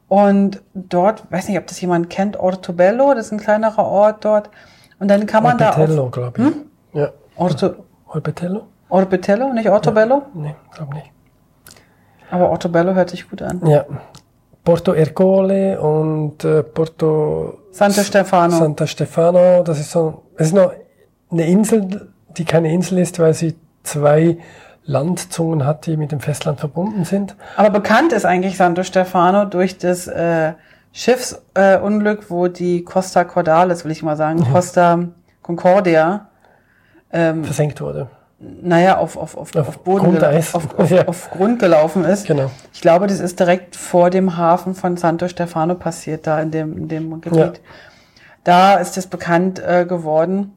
Und 0.08 0.62
dort, 0.74 1.30
weiß 1.30 1.48
nicht, 1.48 1.58
ob 1.58 1.66
das 1.68 1.80
jemand 1.80 2.10
kennt, 2.10 2.36
Ortobello, 2.36 3.14
das 3.14 3.26
ist 3.26 3.32
ein 3.32 3.38
kleinerer 3.38 3.84
Ort 3.84 4.24
dort. 4.24 4.50
Und 4.98 5.08
dann 5.08 5.26
kann 5.26 5.44
man 5.44 5.56
da 5.56 5.70
Orbetello, 5.70 6.10
glaube 6.10 6.42
ich. 6.42 6.98
Ja. 7.00 7.10
Orto, 7.36 7.74
Orbetello? 8.08 8.66
Orbitello, 8.88 9.52
nicht 9.52 9.68
Ortobello? 9.68 10.22
Nee, 10.34 10.56
glaube 10.74 10.94
nicht. 10.94 11.12
Aber 12.30 12.50
Ortobello 12.50 12.94
hört 12.94 13.10
sich 13.10 13.28
gut 13.30 13.42
an. 13.42 13.64
Ja. 13.64 13.84
Porto 14.64 14.92
Ercole 14.92 15.80
und 15.80 16.44
äh, 16.44 16.62
Porto 16.62 17.58
Santo 17.70 18.02
Stefano. 18.02 18.56
Santa 18.56 18.86
Stefano. 18.86 19.62
Das 19.62 19.80
ist 19.80 19.90
so, 19.90 20.22
es 20.36 20.48
ist 20.48 20.54
noch 20.54 20.72
eine 21.30 21.46
Insel, 21.46 22.12
die 22.36 22.44
keine 22.44 22.72
Insel 22.72 22.98
ist, 22.98 23.18
weil 23.18 23.32
sie 23.32 23.56
zwei 23.82 24.38
Landzungen 24.90 25.64
hat, 25.64 25.86
die 25.86 25.96
mit 25.96 26.10
dem 26.12 26.20
Festland 26.20 26.58
verbunden 26.60 27.04
sind. 27.04 27.36
Aber 27.56 27.70
bekannt 27.70 28.12
ist 28.12 28.24
eigentlich 28.26 28.56
Santo 28.56 28.82
Stefano 28.82 29.44
durch 29.44 29.78
das 29.78 30.08
äh, 30.08 30.52
Schiffsunglück, 30.92 32.22
äh, 32.22 32.24
wo 32.30 32.48
die 32.48 32.82
Costa 32.84 33.22
Cordalis, 33.24 33.84
will 33.84 33.92
ich 33.92 34.02
mal 34.02 34.16
sagen, 34.16 34.44
Costa 34.52 34.98
Concordia, 35.42 36.26
ähm, 37.12 37.44
Versenkt 37.44 37.80
wurde. 37.80 38.08
naja, 38.40 38.98
auf, 38.98 39.16
auf, 39.16 39.36
auf, 39.36 39.54
Auf 39.54 39.68
auf 39.68 39.78
Boden 39.78 40.04
Grundeis. 40.06 40.54
auf, 40.54 40.78
auf, 40.78 40.90
Ja. 40.90 41.06
auf 41.06 41.30
Grund 41.30 41.60
gelaufen 41.60 42.04
ist. 42.04 42.26
Genau. 42.26 42.50
Ich 42.72 42.80
glaube, 42.80 43.06
das 43.06 43.20
ist 43.20 43.38
direkt 43.38 43.76
vor 43.76 44.10
dem 44.10 44.36
Hafen 44.36 44.74
von 44.74 44.96
Santo 44.96 45.28
Stefano 45.28 45.74
passiert, 45.76 46.26
da 46.26 46.40
in 46.40 46.50
dem, 46.50 46.76
in 46.76 46.88
dem 46.88 47.20
Gebiet. 47.20 47.38
Ja. 47.38 47.52
Da 48.42 48.74
ist 48.76 48.96
es 48.96 49.06
bekannt 49.06 49.58
äh, 49.64 49.84
geworden. 49.84 50.52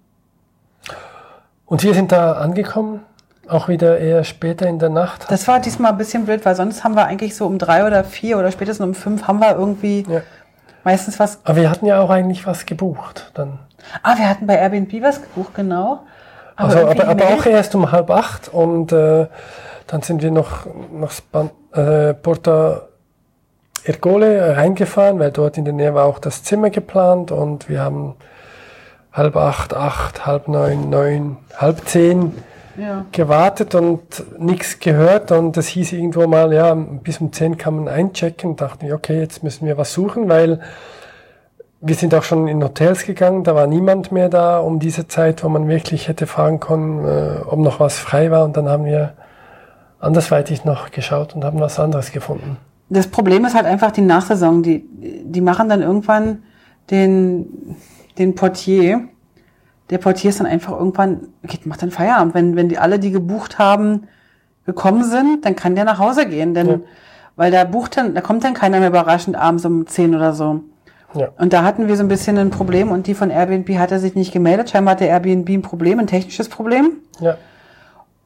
Und 1.66 1.84
wir 1.84 1.94
sind 1.94 2.12
da 2.12 2.34
angekommen, 2.34 3.02
auch 3.48 3.68
wieder 3.68 3.98
eher 4.00 4.24
später 4.24 4.68
in 4.68 4.80
der 4.80 4.90
Nacht. 4.90 5.26
Das 5.30 5.48
war 5.48 5.60
diesmal 5.60 5.92
ein 5.92 5.98
bisschen 5.98 6.26
blöd, 6.26 6.46
weil 6.46 6.56
sonst 6.56 6.84
haben 6.84 6.96
wir 6.96 7.06
eigentlich 7.06 7.36
so 7.36 7.46
um 7.46 7.58
drei 7.58 7.86
oder 7.86 8.04
vier 8.04 8.38
oder 8.38 8.52
spätestens 8.52 8.86
um 8.86 8.94
fünf 8.94 9.28
haben 9.28 9.40
wir 9.40 9.52
irgendwie 9.58 10.06
Ja. 10.08 10.22
meistens 10.84 11.20
was. 11.20 11.40
Aber 11.44 11.58
wir 11.58 11.70
hatten 11.70 11.86
ja 11.86 12.00
auch 12.02 12.10
eigentlich 12.10 12.48
was 12.48 12.66
gebucht 12.66 13.32
dann. 13.34 13.60
Ah, 14.02 14.18
wir 14.18 14.30
hatten 14.30 14.48
bei 14.48 14.56
Airbnb 14.56 15.02
was 15.02 15.22
gebucht, 15.22 15.54
genau. 15.56 16.04
Also, 16.56 16.78
irgendwie 16.78 17.02
aber, 17.02 17.24
aber 17.24 17.34
auch 17.34 17.46
erst 17.46 17.76
um 17.76 17.92
halb 17.92 18.10
acht 18.12 18.48
und 18.48 18.92
äh, 18.92 19.28
dann 19.88 20.02
sind 20.04 20.22
wir 20.22 20.32
noch 20.32 20.66
nach 20.94 21.12
Span 21.12 21.50
äh, 21.74 22.14
Porto 22.14 22.78
Ercole 23.84 24.56
reingefahren, 24.56 25.20
weil 25.20 25.32
dort 25.32 25.58
in 25.58 25.66
der 25.66 25.74
Nähe 25.74 25.94
war 25.94 26.06
auch 26.06 26.20
das 26.20 26.44
Zimmer 26.44 26.70
geplant 26.70 27.32
und 27.32 27.68
wir 27.68 27.82
haben 27.82 28.16
halb 29.12 29.36
acht, 29.36 29.74
acht, 29.74 30.26
halb 30.26 30.48
neun, 30.48 30.90
neun, 30.90 31.38
halb 31.58 31.86
zehn 31.88 32.34
Ja. 32.76 33.06
gewartet 33.12 33.76
und 33.76 34.02
nichts 34.40 34.80
gehört 34.80 35.32
und 35.32 35.56
es 35.58 35.68
hieß 35.68 35.94
irgendwo 35.94 36.28
mal, 36.28 36.54
ja, 36.54 36.74
bis 36.74 37.20
um 37.20 37.32
10 37.32 37.58
kann 37.58 37.76
man 37.76 37.88
einchecken. 37.88 38.56
Dachten 38.56 38.88
wir, 38.88 38.96
okay, 38.96 39.20
jetzt 39.20 39.44
müssen 39.44 39.68
wir 39.68 39.78
was 39.78 39.94
suchen, 39.94 40.28
weil 40.28 40.60
wir 41.82 41.96
sind 41.96 42.16
auch 42.16 42.24
schon 42.24 42.48
in 42.48 42.64
Hotels 42.64 43.06
gegangen, 43.06 43.44
da 43.44 43.56
war 43.56 43.68
niemand 43.68 44.12
mehr 44.12 44.30
da 44.30 44.60
um 44.60 44.80
diese 44.80 45.08
Zeit, 45.08 45.44
wo 45.44 45.50
man 45.50 45.68
wirklich 45.68 46.08
hätte 46.08 46.28
fragen 46.28 46.60
können, 46.60 47.06
äh, 47.06 47.42
ob 47.46 47.60
noch 47.60 47.80
was 47.80 48.00
frei 48.00 48.32
war 48.32 48.46
und 48.46 48.56
dann 48.56 48.70
haben 48.70 48.86
wir 48.86 49.14
andersweitig 50.00 50.66
noch 50.66 50.92
geschaut 50.92 51.36
und 51.36 51.44
haben 51.44 51.60
was 51.60 51.80
anderes 51.80 52.12
gefunden. 52.12 52.58
Das 52.90 53.08
Problem 53.08 53.46
ist 53.46 53.56
halt 53.56 53.66
einfach 53.66 53.92
die 53.92 54.02
Nachsaison. 54.02 54.62
Die, 54.62 54.86
die 55.24 55.42
machen 55.42 55.70
dann 55.70 55.82
irgendwann 55.82 56.44
den, 56.92 57.76
den 58.18 58.36
Portier. 58.36 59.08
Der 59.94 60.00
Portier 60.00 60.32
ist 60.32 60.40
dann 60.40 60.48
einfach 60.48 60.72
irgendwann, 60.74 61.28
geht, 61.44 61.68
macht 61.68 61.84
dann 61.84 61.92
Feierabend. 61.92 62.34
Wenn, 62.34 62.56
wenn 62.56 62.68
die 62.68 62.80
alle, 62.80 62.98
die 62.98 63.12
gebucht 63.12 63.60
haben, 63.60 64.08
gekommen 64.66 65.04
sind, 65.04 65.46
dann 65.46 65.56
kann 65.56 65.76
der 65.76 65.84
nach 65.86 66.00
Hause 66.00 66.26
gehen. 66.26 66.56
Denn, 66.56 66.68
Ja. 66.68 66.80
weil 67.36 67.52
da 67.52 67.64
bucht 67.64 67.96
dann, 67.98 68.16
da 68.16 68.22
kommt 68.22 68.44
dann 68.44 68.56
keiner 68.56 68.80
mehr 68.80 68.90
überraschend 68.90 69.36
abends 69.36 69.64
um 69.66 69.86
10 69.86 70.16
oder 70.16 70.34
so. 70.34 70.62
Ja. 71.14 71.28
Und 71.38 71.54
da 71.54 71.64
hatten 71.64 71.88
wir 71.88 71.96
so 71.96 72.02
ein 72.02 72.08
bisschen 72.08 72.40
ein 72.40 72.50
Problem 72.50 72.90
und 72.92 73.06
die 73.06 73.14
von 73.14 73.30
Airbnb 73.30 73.70
hat 73.78 73.92
er 73.92 74.00
sich 74.00 74.16
nicht 74.16 74.32
gemeldet. 74.34 74.72
Scheinbar 74.72 74.96
hatte 74.96 75.06
Airbnb 75.06 75.48
ein 75.50 75.62
Problem, 75.62 76.00
ein 76.00 76.08
technisches 76.08 76.50
Problem. 76.50 76.94
Ja, 77.20 77.38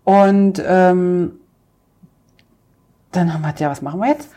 Und 0.06 0.64
ähm, 0.66 1.34
dann 3.12 3.34
haben 3.34 3.42
wir, 3.42 3.54
ja, 3.58 3.70
was 3.70 3.82
machen 3.82 4.00
wir 4.00 4.08
jetzt? 4.08 4.30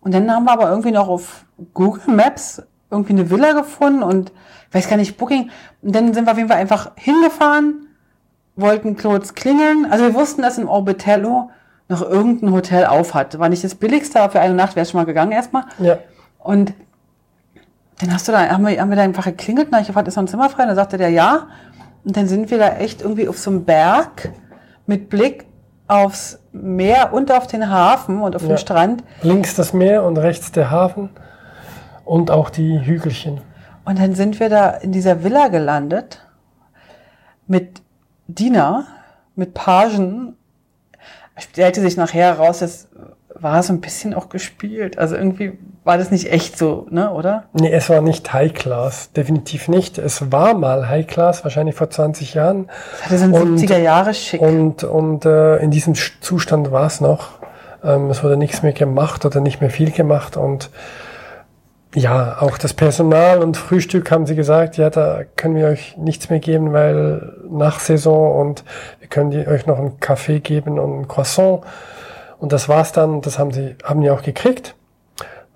Und 0.00 0.14
dann 0.14 0.30
haben 0.30 0.44
wir 0.44 0.52
aber 0.52 0.70
irgendwie 0.70 0.92
noch 0.92 1.08
auf 1.08 1.44
Google 1.74 2.14
Maps 2.14 2.62
irgendwie 2.90 3.12
eine 3.14 3.30
Villa 3.30 3.52
gefunden 3.52 4.02
und 4.02 4.32
weiß 4.72 4.88
gar 4.88 4.96
nicht, 4.96 5.16
Booking. 5.16 5.50
Und 5.82 5.94
dann 5.94 6.12
sind 6.14 6.26
wir 6.26 6.32
auf 6.32 6.36
jeden 6.38 6.48
Fall 6.48 6.58
einfach 6.58 6.92
hingefahren, 6.96 7.86
wollten 8.56 8.96
kurz 8.96 9.34
klingeln. 9.34 9.86
Also 9.90 10.04
wir 10.04 10.14
wussten, 10.14 10.42
dass 10.42 10.58
im 10.58 10.68
Orbitello 10.68 11.50
noch 11.88 12.02
irgendein 12.02 12.52
Hotel 12.52 12.86
auf 12.86 13.14
hat. 13.14 13.38
War 13.38 13.48
nicht 13.48 13.62
das 13.64 13.74
billigste, 13.74 14.20
aber 14.20 14.32
für 14.32 14.40
eine 14.40 14.54
Nacht 14.54 14.74
wäre 14.76 14.86
schon 14.86 14.98
mal 15.00 15.04
gegangen 15.06 15.32
erstmal. 15.32 15.64
ja, 15.78 15.98
Und 16.38 16.72
dann 18.00 18.12
hast 18.12 18.28
du 18.28 18.32
da, 18.32 18.48
haben 18.48 18.66
wir, 18.66 18.80
haben 18.80 18.90
wir 18.90 18.96
da 18.96 19.02
einfach 19.02 19.24
geklingelt 19.24 19.72
hab 19.72 19.80
ich 19.80 19.86
gefragt, 19.86 20.08
ist 20.08 20.16
noch 20.16 20.24
ein 20.24 20.28
Zimmer 20.28 20.50
frei? 20.50 20.62
Und 20.62 20.68
dann 20.68 20.76
sagte 20.76 20.98
der 20.98 21.10
ja. 21.10 21.46
Und 22.04 22.16
dann 22.16 22.26
sind 22.28 22.50
wir 22.50 22.58
da 22.58 22.68
echt 22.76 23.02
irgendwie 23.02 23.28
auf 23.28 23.38
so 23.38 23.50
einem 23.50 23.64
Berg 23.64 24.30
mit 24.86 25.08
Blick 25.08 25.46
aufs 25.88 26.38
Meer 26.52 27.12
und 27.12 27.30
auf 27.32 27.46
den 27.46 27.68
Hafen 27.70 28.20
und 28.20 28.34
auf 28.36 28.42
Ja. 28.42 28.48
den 28.48 28.58
Strand. 28.58 29.04
links 29.22 29.54
das 29.54 29.72
Meer 29.72 30.02
und 30.04 30.18
rechts 30.18 30.50
der 30.52 30.70
Hafen 30.70 31.10
und 32.06 32.30
auch 32.30 32.48
die 32.48 32.80
Hügelchen. 32.86 33.42
Und 33.84 33.98
dann 33.98 34.14
sind 34.14 34.40
wir 34.40 34.48
da 34.48 34.70
in 34.70 34.92
dieser 34.92 35.22
Villa 35.22 35.48
gelandet 35.48 36.22
mit 37.46 37.82
Diener, 38.26 38.86
mit 39.34 39.52
Pagen. 39.52 40.34
Stellte 41.38 41.82
sich 41.82 41.96
nachher 41.98 42.34
heraus, 42.36 42.60
das 42.60 42.88
war 43.34 43.62
so 43.62 43.72
ein 43.74 43.80
bisschen 43.82 44.14
auch 44.14 44.30
gespielt. 44.30 44.98
Also 44.98 45.14
irgendwie 45.16 45.58
war 45.84 45.98
das 45.98 46.10
nicht 46.10 46.32
echt 46.32 46.56
so, 46.56 46.86
ne, 46.90 47.12
oder? 47.12 47.44
Nee, 47.52 47.70
es 47.70 47.90
war 47.90 48.00
nicht 48.00 48.32
High 48.32 48.54
Class, 48.54 49.12
definitiv 49.12 49.68
nicht. 49.68 49.98
Es 49.98 50.32
war 50.32 50.54
mal 50.54 50.88
High 50.88 51.06
Class, 51.06 51.44
wahrscheinlich 51.44 51.74
vor 51.74 51.90
20 51.90 52.34
Jahren. 52.34 52.68
Das 52.92 53.04
hatte 53.04 53.18
so 53.18 53.24
ein 53.26 53.32
Und- 53.34 53.58
70er 53.58 53.78
Jahre 53.78 54.14
schick. 54.14 54.40
Und, 54.40 54.82
und 54.84 55.26
äh, 55.26 55.58
in 55.58 55.70
diesem 55.70 55.94
Zustand 55.94 56.72
war 56.72 56.86
es 56.86 57.00
noch. 57.02 57.32
Ähm, 57.84 58.08
es 58.10 58.24
wurde 58.24 58.36
nichts 58.38 58.62
mehr 58.62 58.72
gemacht 58.72 59.24
oder 59.26 59.40
nicht 59.40 59.60
mehr 59.60 59.70
viel 59.70 59.90
gemacht. 59.90 60.36
Und 60.38 60.70
ja, 61.94 62.36
auch 62.40 62.58
das 62.58 62.74
Personal 62.74 63.42
und 63.42 63.56
Frühstück 63.56 64.10
haben 64.10 64.26
sie 64.26 64.34
gesagt, 64.34 64.76
ja, 64.76 64.90
da 64.90 65.22
können 65.36 65.54
wir 65.54 65.68
euch 65.68 65.96
nichts 65.96 66.28
mehr 66.28 66.40
geben, 66.40 66.72
weil 66.72 67.32
nach 67.48 67.80
Saison 67.80 68.38
und 68.40 68.64
wir 69.00 69.08
können 69.08 69.30
die, 69.30 69.46
euch 69.46 69.66
noch 69.66 69.78
einen 69.78 69.98
Kaffee 70.00 70.40
geben 70.40 70.78
und 70.78 71.00
ein 71.00 71.08
Croissant. 71.08 71.62
Und 72.38 72.52
das 72.52 72.68
war's 72.68 72.92
dann. 72.92 73.22
Das 73.22 73.38
haben 73.38 73.50
sie, 73.50 73.76
haben 73.82 74.02
die 74.02 74.10
auch 74.10 74.22
gekriegt. 74.22 74.74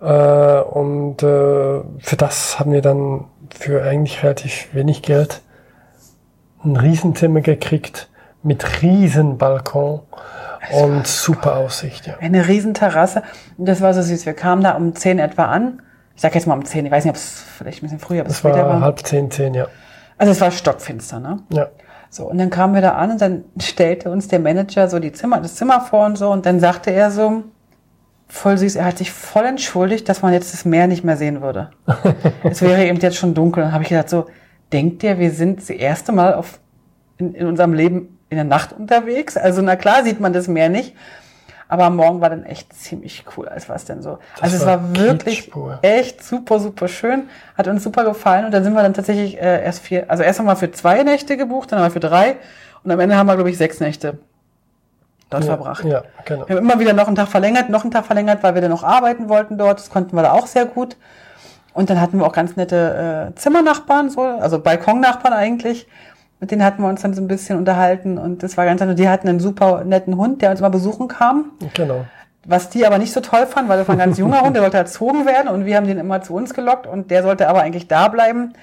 Äh, 0.00 0.60
und 0.60 1.22
äh, 1.22 1.80
für 1.98 2.16
das 2.16 2.58
haben 2.58 2.72
wir 2.72 2.82
dann 2.82 3.26
für 3.50 3.82
eigentlich 3.82 4.22
relativ 4.22 4.68
wenig 4.72 5.02
Geld 5.02 5.42
ein 6.64 6.76
Riesenzimmer 6.76 7.40
gekriegt 7.40 8.08
mit 8.42 8.82
riesen 8.82 9.38
Balkon 9.38 10.00
und 10.72 11.06
super 11.06 11.56
Aussicht. 11.56 12.06
Ja. 12.06 12.16
Eine 12.20 12.48
riesen 12.48 12.74
Terrasse. 12.74 13.22
Und 13.58 13.66
das 13.66 13.80
war 13.80 13.92
so 13.92 14.02
süß. 14.02 14.26
Wir 14.26 14.34
kamen 14.34 14.62
da 14.62 14.72
um 14.72 14.94
10 14.94 15.18
etwa 15.18 15.46
an. 15.46 15.82
Ich 16.20 16.22
sag 16.22 16.34
jetzt 16.34 16.46
mal 16.46 16.52
um 16.52 16.66
10. 16.66 16.84
Ich 16.84 16.92
weiß 16.92 17.06
nicht, 17.06 17.12
ob 17.12 17.16
es 17.16 17.42
vielleicht 17.56 17.78
ein 17.78 17.86
bisschen 17.86 17.98
früher, 17.98 18.26
war 18.26 18.34
später 18.34 18.66
war. 18.66 18.82
halb 18.82 18.98
zehn, 18.98 19.30
zehn, 19.30 19.54
ja. 19.54 19.68
Also 20.18 20.32
es 20.32 20.40
war 20.42 20.50
stockfinster, 20.50 21.18
ne? 21.18 21.38
Ja, 21.50 21.68
So, 22.10 22.26
und 22.26 22.36
dann 22.36 22.50
kamen 22.50 22.74
wir 22.74 22.82
da 22.82 22.90
an 22.90 23.12
und 23.12 23.22
dann 23.22 23.44
stellte 23.58 24.10
uns 24.10 24.28
der 24.28 24.38
Manager 24.38 24.86
so 24.90 24.98
die 24.98 25.12
Zimmer, 25.12 25.40
das 25.40 25.54
Zimmer 25.54 25.80
vor 25.80 26.04
und 26.04 26.18
so. 26.18 26.28
Und 26.28 26.44
dann 26.44 26.60
sagte 26.60 26.90
er 26.90 27.10
so, 27.10 27.44
voll 28.28 28.58
süß, 28.58 28.76
er 28.76 28.84
hat 28.84 28.98
sich 28.98 29.10
voll 29.10 29.46
entschuldigt, 29.46 30.10
dass 30.10 30.20
man 30.20 30.34
jetzt 30.34 30.52
das 30.52 30.66
Meer 30.66 30.88
nicht 30.88 31.04
mehr 31.04 31.16
sehen 31.16 31.40
würde. 31.40 31.70
es 32.44 32.60
wäre 32.60 32.84
eben 32.84 32.98
jetzt 32.98 33.16
schon 33.16 33.32
dunkel. 33.32 33.62
Und 33.62 33.68
dann 33.68 33.72
habe 33.72 33.84
ich 33.84 33.88
gedacht 33.88 34.10
so, 34.10 34.26
denkt 34.74 35.02
ihr, 35.02 35.18
wir 35.18 35.30
sind 35.30 35.60
das 35.60 35.70
erste 35.70 36.12
Mal 36.12 36.34
auf, 36.34 36.60
in, 37.16 37.32
in 37.32 37.46
unserem 37.46 37.72
Leben 37.72 38.18
in 38.28 38.36
der 38.36 38.44
Nacht 38.44 38.74
unterwegs? 38.74 39.38
Also 39.38 39.62
na 39.62 39.74
klar 39.74 40.04
sieht 40.04 40.20
man 40.20 40.34
das 40.34 40.48
Meer 40.48 40.68
nicht. 40.68 40.94
Aber 41.70 41.84
am 41.84 41.94
Morgen 41.94 42.20
war 42.20 42.30
dann 42.30 42.44
echt 42.44 42.74
ziemlich 42.74 43.24
cool, 43.36 43.48
als 43.48 43.68
war 43.68 43.76
es 43.76 43.84
denn 43.84 44.02
so. 44.02 44.18
also 44.40 44.56
es 44.56 44.66
war 44.66 44.82
war 44.82 44.96
wirklich 44.96 45.52
echt 45.82 46.24
super, 46.24 46.58
super 46.58 46.88
schön. 46.88 47.28
Hat 47.56 47.68
uns 47.68 47.84
super 47.84 48.04
gefallen. 48.04 48.44
Und 48.44 48.50
dann 48.50 48.64
sind 48.64 48.74
wir 48.74 48.82
dann 48.82 48.92
tatsächlich 48.92 49.40
äh, 49.40 49.62
erst 49.64 49.84
vier, 49.84 50.10
also 50.10 50.24
erst 50.24 50.40
haben 50.40 50.46
wir 50.46 50.56
für 50.56 50.72
zwei 50.72 51.04
Nächte 51.04 51.36
gebucht, 51.36 51.70
dann 51.70 51.78
haben 51.78 51.86
wir 51.86 51.92
für 51.92 52.00
drei. 52.00 52.38
Und 52.82 52.90
am 52.90 52.98
Ende 52.98 53.16
haben 53.16 53.28
wir, 53.28 53.36
glaube 53.36 53.50
ich, 53.50 53.56
sechs 53.56 53.78
Nächte 53.78 54.18
dort 55.30 55.44
ja, 55.44 55.56
verbracht. 55.56 55.84
ja, 55.84 56.02
genau. 56.24 56.48
Wir 56.48 56.56
haben 56.56 56.64
immer 56.64 56.80
wieder 56.80 56.92
noch 56.92 57.06
einen 57.06 57.14
Tag 57.14 57.28
verlängert, 57.28 57.70
noch 57.70 57.82
einen 57.82 57.92
Tag 57.92 58.04
verlängert, 58.04 58.42
weil 58.42 58.54
wir 58.56 58.62
dann 58.62 58.72
noch 58.72 58.82
arbeiten 58.82 59.28
wollten 59.28 59.56
dort. 59.56 59.78
Das 59.78 59.90
konnten 59.90 60.16
wir 60.16 60.22
da 60.22 60.32
auch 60.32 60.48
sehr 60.48 60.66
gut. 60.66 60.96
Und 61.72 61.88
dann 61.88 62.00
hatten 62.00 62.18
wir 62.18 62.26
auch 62.26 62.32
ganz 62.32 62.56
nette 62.56 63.30
äh, 63.30 63.34
Zimmernachbarn, 63.36 64.10
so, 64.10 64.22
also 64.22 64.58
Balkonnachbarn 64.58 65.32
eigentlich. 65.32 65.86
Mit 66.40 66.50
denen 66.50 66.64
hatten 66.64 66.82
wir 66.82 66.88
uns 66.88 67.02
dann 67.02 67.12
so 67.12 67.20
ein 67.20 67.28
bisschen 67.28 67.58
unterhalten 67.58 68.16
und 68.16 68.42
das 68.42 68.56
war 68.56 68.64
ganz. 68.64 68.80
Und 68.80 68.98
Die 68.98 69.08
hatten 69.08 69.28
einen 69.28 69.40
super 69.40 69.84
netten 69.84 70.16
Hund, 70.16 70.40
der 70.40 70.50
uns 70.50 70.60
immer 70.60 70.70
besuchen 70.70 71.06
kam. 71.06 71.52
Genau. 71.74 72.06
Was 72.46 72.70
die 72.70 72.86
aber 72.86 72.96
nicht 72.96 73.12
so 73.12 73.20
toll 73.20 73.46
fanden, 73.46 73.68
weil 73.68 73.78
das 73.78 73.86
war 73.86 73.94
ein 73.94 73.98
ganz 73.98 74.16
junger 74.16 74.40
Hund, 74.44 74.56
der 74.56 74.62
wollte 74.62 74.78
erzogen 74.78 75.26
werden 75.26 75.48
und 75.48 75.66
wir 75.66 75.76
haben 75.76 75.86
den 75.86 75.98
immer 75.98 76.22
zu 76.22 76.34
uns 76.34 76.54
gelockt 76.54 76.86
und 76.86 77.10
der 77.10 77.22
sollte 77.22 77.48
aber 77.48 77.60
eigentlich 77.60 77.86
da 77.86 78.08
bleiben. 78.08 78.54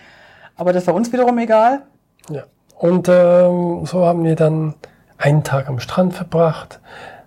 Aber 0.55 0.73
das 0.73 0.87
war 0.87 0.95
uns 0.95 1.13
wiederum 1.13 1.37
egal. 1.37 1.83
Ja. 2.31 2.43
Und 2.79 3.07
ähm, 3.09 3.85
so 3.85 4.05
haben 4.05 4.23
wir 4.23 4.35
dann 4.35 4.73
einen 5.19 5.43
Tag 5.43 5.69
am 5.69 5.79
Strand 5.79 6.15
verbracht. 6.15 6.79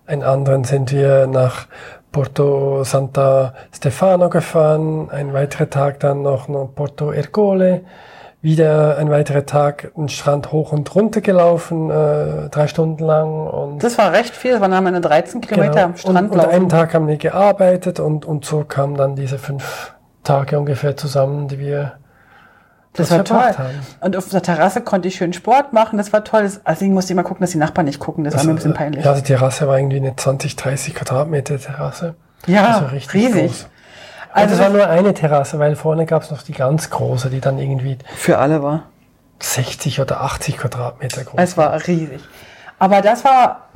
Einen 0.06 0.24
anderen 0.24 0.64
sind 0.64 0.90
wir 0.90 1.28
nach 1.28 1.66
Porto 2.10 2.82
Santa 2.82 3.54
Stefano 3.72 4.28
gefahren. 4.28 5.08
Ein 5.10 5.32
weiterer 5.32 5.70
Tag 5.70 6.00
dann 6.00 6.22
noch 6.22 6.48
nach 6.48 6.66
Porto 6.74 7.12
Ercole. 7.12 7.82
Wieder 8.42 8.96
ein 8.96 9.10
weiterer 9.10 9.44
Tag 9.44 9.92
den 9.96 10.08
Strand 10.08 10.50
hoch 10.50 10.72
und 10.72 10.94
runter 10.94 11.20
gelaufen, 11.20 11.90
äh, 11.90 12.48
drei 12.48 12.68
Stunden 12.68 13.04
lang. 13.04 13.46
Und 13.46 13.84
Das 13.84 13.98
war 13.98 14.12
recht 14.12 14.34
viel, 14.34 14.52
das 14.52 14.60
waren 14.62 14.72
eine 14.72 15.00
13 15.02 15.42
Kilometer 15.42 15.84
am 15.84 15.96
Strand 15.96 16.30
Genau. 16.30 16.42
und, 16.42 16.48
und 16.48 16.54
einen 16.54 16.68
Tag 16.70 16.94
haben 16.94 17.06
wir 17.06 17.18
gearbeitet 17.18 18.00
und, 18.00 18.24
und 18.24 18.46
so 18.46 18.64
kamen 18.64 18.96
dann 18.96 19.14
diese 19.14 19.38
fünf 19.38 19.92
Tage 20.24 20.58
ungefähr 20.58 20.96
zusammen, 20.96 21.48
die 21.48 21.58
wir 21.58 21.92
Das 22.94 23.10
war 23.10 23.24
toll. 23.24 23.38
haben. 23.58 23.74
Und 24.00 24.16
auf 24.16 24.30
der 24.30 24.40
Terrasse 24.42 24.80
konnte 24.80 25.08
ich 25.08 25.16
schön 25.16 25.34
Sport 25.34 25.74
machen, 25.74 25.98
das 25.98 26.10
war 26.14 26.24
toll. 26.24 26.42
Das, 26.64 26.80
musste 26.80 27.12
ich 27.12 27.16
mal 27.16 27.22
gucken, 27.24 27.42
dass 27.42 27.50
die 27.50 27.58
Nachbarn 27.58 27.84
nicht 27.84 28.00
gucken, 28.00 28.24
das 28.24 28.34
war 28.34 28.44
mir 28.44 28.50
ein 28.52 28.56
bisschen 28.56 28.72
peinlich. 28.74 29.04
Ja, 29.04 29.12
die 29.12 29.22
Terrasse 29.22 29.68
war 29.68 29.78
irgendwie 29.78 29.98
eine 29.98 30.16
20, 30.16 30.56
30 30.56 30.94
Quadratmeter 30.94 31.58
Terrasse. 31.58 32.14
Ja, 32.46 32.68
Also 32.68 32.86
richtig 32.86 33.12
riesig. 33.14 33.46
groß. 33.48 33.66
Also 34.32 34.52
Also 34.52 34.54
es 34.54 34.60
war 34.60 34.76
nur 34.76 34.86
eine 34.88 35.14
Terrasse, 35.14 35.58
weil 35.58 35.76
vorne 35.76 36.06
gab 36.06 36.22
es 36.22 36.30
noch 36.30 36.42
die 36.42 36.52
ganz 36.52 36.90
große, 36.90 37.30
die 37.30 37.40
dann 37.40 37.58
irgendwie 37.58 37.98
Für 38.16 38.38
alle 38.38 38.62
war. 38.62 38.84
60 39.40 40.00
oder 40.00 40.20
80 40.20 40.58
Quadratmeter 40.58 41.24
groß 41.24 41.40
Es 41.40 41.56
war 41.56 41.74
riesig. 41.86 42.20
Aber 42.78 43.00
das 43.00 43.24
war 43.24 43.68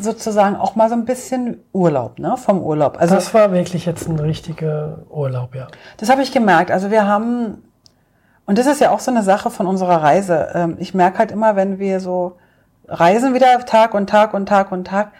sozusagen 0.00 0.56
auch 0.56 0.74
mal 0.74 0.88
so 0.88 0.94
ein 0.94 1.04
bisschen 1.04 1.58
Urlaub, 1.72 2.18
ne? 2.18 2.36
Vom 2.36 2.62
Urlaub. 2.62 2.98
Also 3.00 3.14
Das 3.14 3.34
war 3.34 3.52
wirklich 3.52 3.86
jetzt 3.86 4.08
ein 4.08 4.18
richtiger 4.18 5.00
Urlaub, 5.10 5.54
ja. 5.54 5.68
Das 5.98 6.08
habe 6.08 6.22
ich 6.22 6.32
gemerkt. 6.32 6.70
Also 6.70 6.90
wir 6.90 7.06
haben 7.06 7.62
Und 8.46 8.58
das 8.58 8.66
ist 8.66 8.80
ja 8.80 8.90
auch 8.90 9.00
so 9.00 9.10
eine 9.10 9.22
Sache 9.22 9.50
von 9.50 9.66
unserer 9.66 10.02
Reise. 10.02 10.50
Ähm, 10.54 10.76
ich 10.78 10.94
merke 10.94 11.18
halt 11.18 11.30
immer, 11.30 11.56
wenn 11.56 11.78
wir 11.78 12.00
so 12.00 12.36
reisen 12.88 13.34
wieder 13.34 13.58
Tag 13.64 13.94
und 13.94 14.08
Tag 14.10 14.34
und 14.34 14.46
Tag 14.46 14.72
und 14.72 14.84
Tag, 14.86 15.12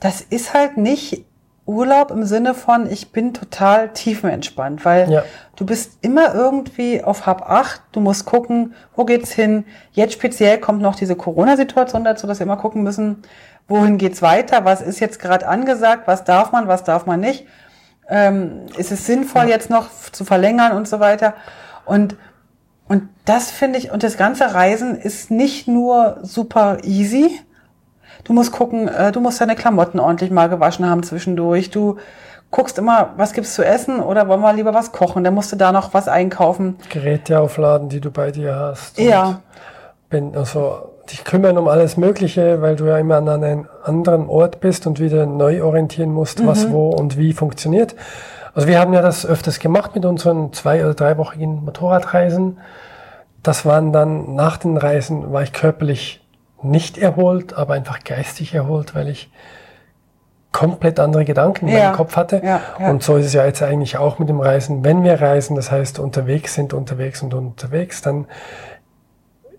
das 0.00 0.20
ist 0.22 0.54
halt 0.54 0.76
nicht 0.76 1.24
Urlaub 1.64 2.10
im 2.10 2.24
Sinne 2.24 2.54
von, 2.54 2.90
ich 2.90 3.12
bin 3.12 3.34
total 3.34 3.90
tiefenentspannt, 3.90 4.84
weil 4.84 5.10
ja. 5.10 5.22
du 5.54 5.64
bist 5.64 5.98
immer 6.00 6.34
irgendwie 6.34 7.04
auf 7.04 7.24
Hab 7.26 7.48
8, 7.48 7.82
du 7.92 8.00
musst 8.00 8.26
gucken, 8.26 8.74
wo 8.96 9.04
geht's 9.04 9.32
hin. 9.32 9.64
Jetzt 9.92 10.14
speziell 10.14 10.58
kommt 10.58 10.82
noch 10.82 10.96
diese 10.96 11.14
Corona-Situation 11.14 12.02
dazu, 12.02 12.26
dass 12.26 12.40
wir 12.40 12.46
immer 12.46 12.56
gucken 12.56 12.82
müssen, 12.82 13.22
wohin 13.68 13.96
geht's 13.96 14.22
weiter, 14.22 14.64
was 14.64 14.82
ist 14.82 14.98
jetzt 14.98 15.20
gerade 15.20 15.46
angesagt, 15.46 16.08
was 16.08 16.24
darf 16.24 16.50
man, 16.50 16.66
was 16.66 16.82
darf 16.82 17.06
man 17.06 17.20
nicht. 17.20 17.46
Ähm, 18.08 18.66
ist 18.76 18.90
es 18.90 19.06
sinnvoll, 19.06 19.48
jetzt 19.48 19.70
noch 19.70 19.88
zu 20.10 20.24
verlängern 20.24 20.72
und 20.72 20.88
so 20.88 20.98
weiter. 20.98 21.34
Und, 21.84 22.16
und 22.88 23.08
das 23.24 23.52
finde 23.52 23.78
ich, 23.78 23.92
und 23.92 24.02
das 24.02 24.16
ganze 24.16 24.52
Reisen 24.52 24.96
ist 24.96 25.30
nicht 25.30 25.68
nur 25.68 26.18
super 26.22 26.78
easy, 26.82 27.40
Du 28.24 28.32
musst 28.32 28.52
gucken, 28.52 28.88
äh, 28.88 29.12
du 29.12 29.20
musst 29.20 29.40
deine 29.40 29.56
Klamotten 29.56 29.98
ordentlich 29.98 30.30
mal 30.30 30.48
gewaschen 30.48 30.88
haben 30.88 31.02
zwischendurch. 31.02 31.70
Du 31.70 31.96
guckst 32.50 32.78
immer, 32.78 33.10
was 33.16 33.32
gibt's 33.32 33.54
zu 33.54 33.64
essen 33.64 34.00
oder 34.00 34.28
wollen 34.28 34.40
wir 34.40 34.52
lieber 34.52 34.74
was 34.74 34.92
kochen? 34.92 35.24
Dann 35.24 35.34
musst 35.34 35.50
du 35.52 35.56
da 35.56 35.72
noch 35.72 35.94
was 35.94 36.06
einkaufen. 36.06 36.76
Geräte 36.90 37.40
aufladen, 37.40 37.88
die 37.88 38.00
du 38.00 38.10
bei 38.10 38.30
dir 38.30 38.54
hast. 38.54 38.98
Ja. 38.98 39.40
Bin 40.10 40.36
also 40.36 40.90
dich 41.10 41.24
kümmern 41.24 41.58
um 41.58 41.66
alles 41.66 41.96
Mögliche, 41.96 42.62
weil 42.62 42.76
du 42.76 42.86
ja 42.86 42.98
immer 42.98 43.16
an 43.16 43.28
einem 43.28 43.68
anderen 43.84 44.28
Ort 44.28 44.60
bist 44.60 44.86
und 44.86 45.00
wieder 45.00 45.26
neu 45.26 45.64
orientieren 45.64 46.12
musst, 46.12 46.40
mhm. 46.40 46.46
was 46.46 46.70
wo 46.70 46.90
und 46.90 47.16
wie 47.16 47.32
funktioniert. 47.32 47.96
Also 48.54 48.68
wir 48.68 48.78
haben 48.78 48.92
ja 48.92 49.00
das 49.00 49.24
öfters 49.24 49.58
gemacht 49.58 49.94
mit 49.94 50.04
unseren 50.04 50.52
zwei- 50.52 50.84
oder 50.84 50.94
dreiwöchigen 50.94 51.64
Motorradreisen. 51.64 52.58
Das 53.42 53.64
waren 53.64 53.92
dann 53.92 54.34
nach 54.34 54.58
den 54.58 54.76
Reisen, 54.76 55.32
war 55.32 55.42
ich 55.42 55.52
körperlich 55.52 56.21
nicht 56.64 56.98
erholt, 56.98 57.54
aber 57.54 57.74
einfach 57.74 58.04
geistig 58.04 58.54
erholt, 58.54 58.94
weil 58.94 59.08
ich 59.08 59.30
komplett 60.52 61.00
andere 61.00 61.24
Gedanken 61.24 61.68
in 61.68 61.74
ja. 61.74 61.84
meinem 61.84 61.96
Kopf 61.96 62.16
hatte. 62.16 62.42
Ja, 62.44 62.60
ja. 62.78 62.90
Und 62.90 63.02
so 63.02 63.16
ist 63.16 63.26
es 63.26 63.32
ja 63.32 63.44
jetzt 63.44 63.62
eigentlich 63.62 63.96
auch 63.96 64.18
mit 64.18 64.28
dem 64.28 64.40
Reisen. 64.40 64.84
Wenn 64.84 65.02
wir 65.02 65.20
reisen, 65.20 65.56
das 65.56 65.70
heißt 65.70 65.98
unterwegs 65.98 66.54
sind, 66.54 66.74
unterwegs 66.74 67.22
und 67.22 67.34
unterwegs, 67.34 68.02
dann 68.02 68.26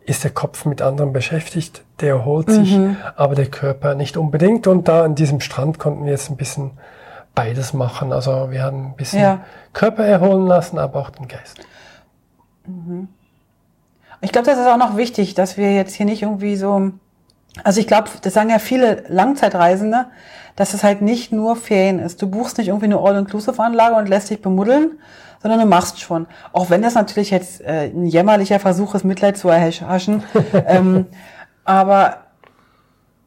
ist 0.05 0.23
der 0.23 0.31
Kopf 0.31 0.65
mit 0.65 0.81
anderem 0.81 1.13
beschäftigt, 1.13 1.83
der 2.01 2.09
erholt 2.09 2.49
sich, 2.49 2.75
mhm. 2.75 2.97
aber 3.15 3.35
der 3.35 3.47
Körper 3.47 3.95
nicht 3.95 4.17
unbedingt. 4.17 4.67
Und 4.67 4.87
da 4.87 5.03
an 5.03 5.15
diesem 5.15 5.39
Strand 5.39 5.79
konnten 5.79 6.05
wir 6.05 6.11
jetzt 6.11 6.29
ein 6.29 6.37
bisschen 6.37 6.71
beides 7.33 7.73
machen. 7.73 8.11
Also 8.11 8.51
wir 8.51 8.63
haben 8.63 8.87
ein 8.87 8.95
bisschen 8.95 9.39
Körper 9.71 10.05
erholen 10.05 10.45
lassen, 10.45 10.77
aber 10.77 10.99
auch 10.99 11.09
den 11.09 11.27
Geist. 11.27 11.59
Mhm. 12.67 13.07
Ich 14.23 14.31
glaube, 14.31 14.47
das 14.47 14.57
ist 14.57 14.67
auch 14.67 14.77
noch 14.77 14.95
wichtig, 14.95 15.33
dass 15.33 15.57
wir 15.57 15.73
jetzt 15.75 15.93
hier 15.93 16.05
nicht 16.05 16.21
irgendwie 16.21 16.55
so, 16.55 16.91
also 17.63 17.79
ich 17.79 17.87
glaube, 17.87 18.09
das 18.21 18.33
sagen 18.33 18.49
ja 18.49 18.57
viele 18.57 19.03
Langzeitreisende, 19.09 20.05
dass 20.55 20.73
es 20.73 20.83
halt 20.83 21.01
nicht 21.01 21.33
nur 21.33 21.57
Ferien 21.57 21.99
ist. 21.99 22.21
Du 22.21 22.27
buchst 22.27 22.57
nicht 22.57 22.69
irgendwie 22.69 22.85
eine 22.85 22.99
All-Inclusive-Anlage 22.99 23.95
und 23.95 24.07
lässt 24.07 24.29
dich 24.29 24.41
bemuddeln, 24.41 24.99
sondern 25.41 25.59
du 25.59 25.65
machst 25.65 25.99
schon. 25.99 26.27
Auch 26.53 26.69
wenn 26.69 26.81
das 26.81 26.95
natürlich 26.95 27.31
jetzt 27.31 27.61
äh, 27.61 27.91
ein 27.93 28.05
jämmerlicher 28.05 28.59
Versuch 28.59 28.95
ist, 28.95 29.03
Mitleid 29.03 29.37
zu 29.37 29.49
erhaschen. 29.49 30.23
ähm, 30.67 31.07
aber 31.65 32.19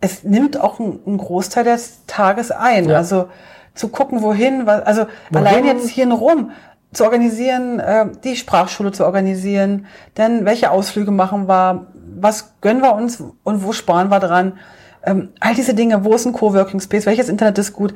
es 0.00 0.24
nimmt 0.24 0.58
auch 0.58 0.80
einen 0.80 1.18
Großteil 1.18 1.64
des 1.64 2.06
Tages 2.06 2.50
ein. 2.50 2.88
Ja. 2.88 2.96
Also 2.96 3.28
zu 3.74 3.88
gucken, 3.88 4.22
wohin, 4.22 4.64
was, 4.64 4.82
also 4.82 5.06
wohin? 5.30 5.46
allein 5.46 5.64
jetzt 5.66 5.90
hier 5.90 6.04
in 6.04 6.12
Rom, 6.12 6.52
zu 6.96 7.04
organisieren, 7.04 7.78
äh, 7.78 8.06
die 8.24 8.36
Sprachschule 8.36 8.90
zu 8.90 9.04
organisieren, 9.04 9.86
denn 10.16 10.44
welche 10.44 10.70
Ausflüge 10.70 11.10
machen 11.10 11.46
wir, 11.46 11.86
was 12.18 12.54
gönnen 12.62 12.82
wir 12.82 12.94
uns 12.94 13.22
und 13.42 13.62
wo 13.62 13.72
sparen 13.72 14.08
wir 14.08 14.18
dran. 14.18 14.58
Ähm, 15.04 15.28
all 15.38 15.54
diese 15.54 15.74
Dinge, 15.74 16.04
wo 16.04 16.14
ist 16.14 16.26
ein 16.26 16.32
Coworking 16.32 16.80
Space, 16.80 17.06
welches 17.06 17.28
Internet 17.28 17.58
ist 17.58 17.74
gut, 17.74 17.94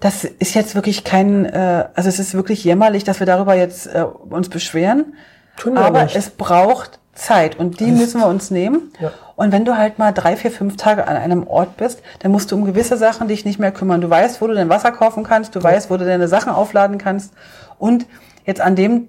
das 0.00 0.24
ist 0.24 0.54
jetzt 0.54 0.74
wirklich 0.74 1.04
kein, 1.04 1.46
äh, 1.46 1.86
also 1.94 2.08
es 2.08 2.18
ist 2.18 2.34
wirklich 2.34 2.62
jämmerlich, 2.64 3.04
dass 3.04 3.18
wir 3.18 3.26
darüber 3.26 3.54
jetzt 3.54 3.86
äh, 3.86 4.02
uns 4.02 4.50
beschweren. 4.50 5.14
Tun 5.56 5.74
wir 5.74 5.80
aber 5.80 6.04
nicht. 6.04 6.16
es 6.16 6.28
braucht 6.30 6.98
Zeit 7.14 7.58
und 7.58 7.80
die 7.80 7.92
müssen 7.92 8.20
wir 8.20 8.26
uns 8.26 8.50
nehmen. 8.50 8.92
Ja. 9.00 9.12
Und 9.36 9.52
wenn 9.52 9.64
du 9.64 9.78
halt 9.78 9.98
mal 9.98 10.12
drei, 10.12 10.36
vier, 10.36 10.50
fünf 10.50 10.76
Tage 10.76 11.08
an 11.08 11.16
einem 11.16 11.46
Ort 11.46 11.76
bist, 11.76 12.02
dann 12.18 12.32
musst 12.32 12.52
du 12.52 12.56
um 12.56 12.64
gewisse 12.64 12.96
Sachen 12.96 13.28
dich 13.28 13.44
nicht 13.44 13.58
mehr 13.58 13.72
kümmern. 13.72 14.00
Du 14.00 14.10
weißt, 14.10 14.40
wo 14.42 14.46
du 14.48 14.54
dein 14.54 14.68
Wasser 14.68 14.92
kaufen 14.92 15.24
kannst, 15.24 15.54
du 15.54 15.60
ja. 15.60 15.64
weißt, 15.64 15.90
wo 15.90 15.96
du 15.96 16.04
deine 16.04 16.28
Sachen 16.28 16.52
aufladen 16.52 16.98
kannst 16.98 17.32
und 17.78 18.06
jetzt 18.44 18.60
an 18.60 18.76
dem 18.76 19.08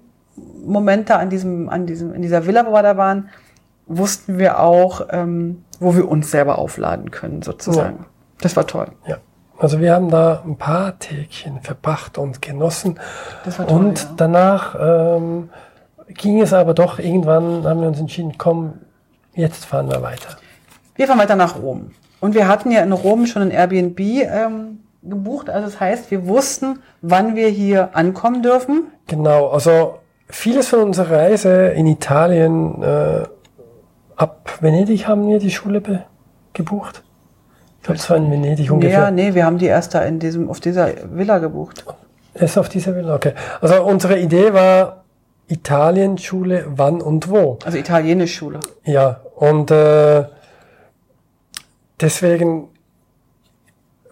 Moment 0.64 1.08
da, 1.10 1.18
an 1.18 1.30
diesem, 1.30 1.68
an 1.68 1.86
diesem, 1.86 2.12
in 2.12 2.22
dieser 2.22 2.46
Villa, 2.46 2.66
wo 2.66 2.72
wir 2.72 2.82
da 2.82 2.96
waren, 2.96 3.28
wussten 3.86 4.38
wir 4.38 4.60
auch, 4.60 5.06
ähm, 5.10 5.64
wo 5.80 5.94
wir 5.94 6.08
uns 6.08 6.30
selber 6.30 6.58
aufladen 6.58 7.10
können, 7.10 7.42
sozusagen. 7.42 7.98
Ja. 7.98 8.06
Das 8.40 8.56
war 8.56 8.66
toll. 8.66 8.88
Ja. 9.06 9.18
Also 9.58 9.80
wir 9.80 9.94
haben 9.94 10.10
da 10.10 10.42
ein 10.44 10.56
paar 10.58 10.98
Tägchen 10.98 11.60
verbracht 11.62 12.18
und 12.18 12.42
genossen. 12.42 12.98
Das 13.44 13.58
war 13.58 13.66
toll, 13.66 13.78
und 13.78 14.02
ja. 14.02 14.10
danach 14.16 14.76
ähm, 14.78 15.48
ging 16.08 16.42
es 16.42 16.52
aber 16.52 16.74
doch, 16.74 16.98
irgendwann 16.98 17.64
haben 17.64 17.80
wir 17.80 17.88
uns 17.88 17.98
entschieden, 17.98 18.34
komm, 18.36 18.74
jetzt 19.34 19.64
fahren 19.64 19.88
wir 19.88 20.02
weiter. 20.02 20.36
Wir 20.94 21.06
fahren 21.06 21.18
weiter 21.18 21.36
nach 21.36 21.56
Rom. 21.56 21.92
Und 22.20 22.34
wir 22.34 22.48
hatten 22.48 22.70
ja 22.70 22.82
in 22.82 22.92
Rom 22.92 23.26
schon 23.26 23.42
ein 23.42 23.50
Airbnb 23.50 24.00
ähm, 24.00 24.80
gebucht. 25.08 25.50
Also 25.50 25.66
das 25.66 25.80
heißt, 25.80 26.10
wir 26.10 26.26
wussten, 26.26 26.80
wann 27.02 27.36
wir 27.36 27.48
hier 27.48 27.96
ankommen 27.96 28.42
dürfen. 28.42 28.88
Genau, 29.06 29.48
also 29.48 29.98
vieles 30.28 30.68
von 30.68 30.80
unserer 30.80 31.16
Reise 31.16 31.68
in 31.68 31.86
Italien, 31.86 32.82
äh, 32.82 33.24
ab 34.16 34.58
Venedig 34.60 35.06
haben 35.06 35.28
wir 35.28 35.38
die 35.38 35.50
Schule 35.50 35.82
gebucht. 36.52 37.02
Ich 37.78 37.84
glaube, 37.84 37.98
es 37.98 38.10
war 38.10 38.16
in 38.16 38.30
Venedig 38.30 38.70
ungefähr. 38.70 38.98
Ja, 38.98 39.10
nee, 39.10 39.34
wir 39.34 39.44
haben 39.44 39.58
die 39.58 39.66
erst 39.66 39.94
da 39.94 40.02
in 40.02 40.18
diesem, 40.18 40.48
auf 40.48 40.60
dieser 40.60 40.88
Villa 41.10 41.38
gebucht. 41.38 41.84
Erst 42.34 42.58
auf 42.58 42.68
dieser 42.68 42.96
Villa, 42.96 43.14
okay. 43.14 43.32
Also 43.60 43.82
unsere 43.84 44.18
Idee 44.18 44.52
war 44.52 45.04
Italien-Schule, 45.48 46.64
wann 46.68 47.00
und 47.00 47.30
wo. 47.30 47.58
Also 47.64 47.78
italienisch 47.78 48.34
Schule. 48.34 48.60
Ja, 48.84 49.20
und 49.36 49.70
äh, 49.70 50.24
deswegen 52.00 52.68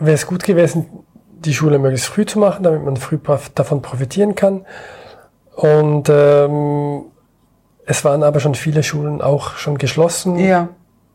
wäre 0.07 0.15
es 0.15 0.27
gut 0.27 0.45
gewesen, 0.45 0.87
die 1.45 1.55
Schule 1.55 1.79
möglichst 1.79 2.07
früh 2.07 2.25
zu 2.27 2.39
machen, 2.39 2.63
damit 2.63 2.85
man 2.85 2.97
früh 2.97 3.19
davon 3.55 3.83
profitieren 3.83 4.35
kann. 4.35 4.65
Und 5.57 6.09
ähm, 6.09 7.03
es 7.87 8.05
waren 8.05 8.23
aber 8.23 8.41
schon 8.41 8.55
viele 8.55 8.83
Schulen 8.83 9.21
auch 9.21 9.57
schon 9.57 9.79
geschlossen. 9.79 10.39
Ja. 10.39 10.69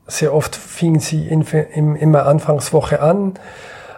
Sehr 0.08 0.34
oft 0.34 0.56
fingen 0.56 1.00
sie 1.00 1.28
in, 1.28 1.42
in, 1.42 1.96
immer 1.96 2.26
Anfangswoche 2.26 3.02
an. 3.02 3.34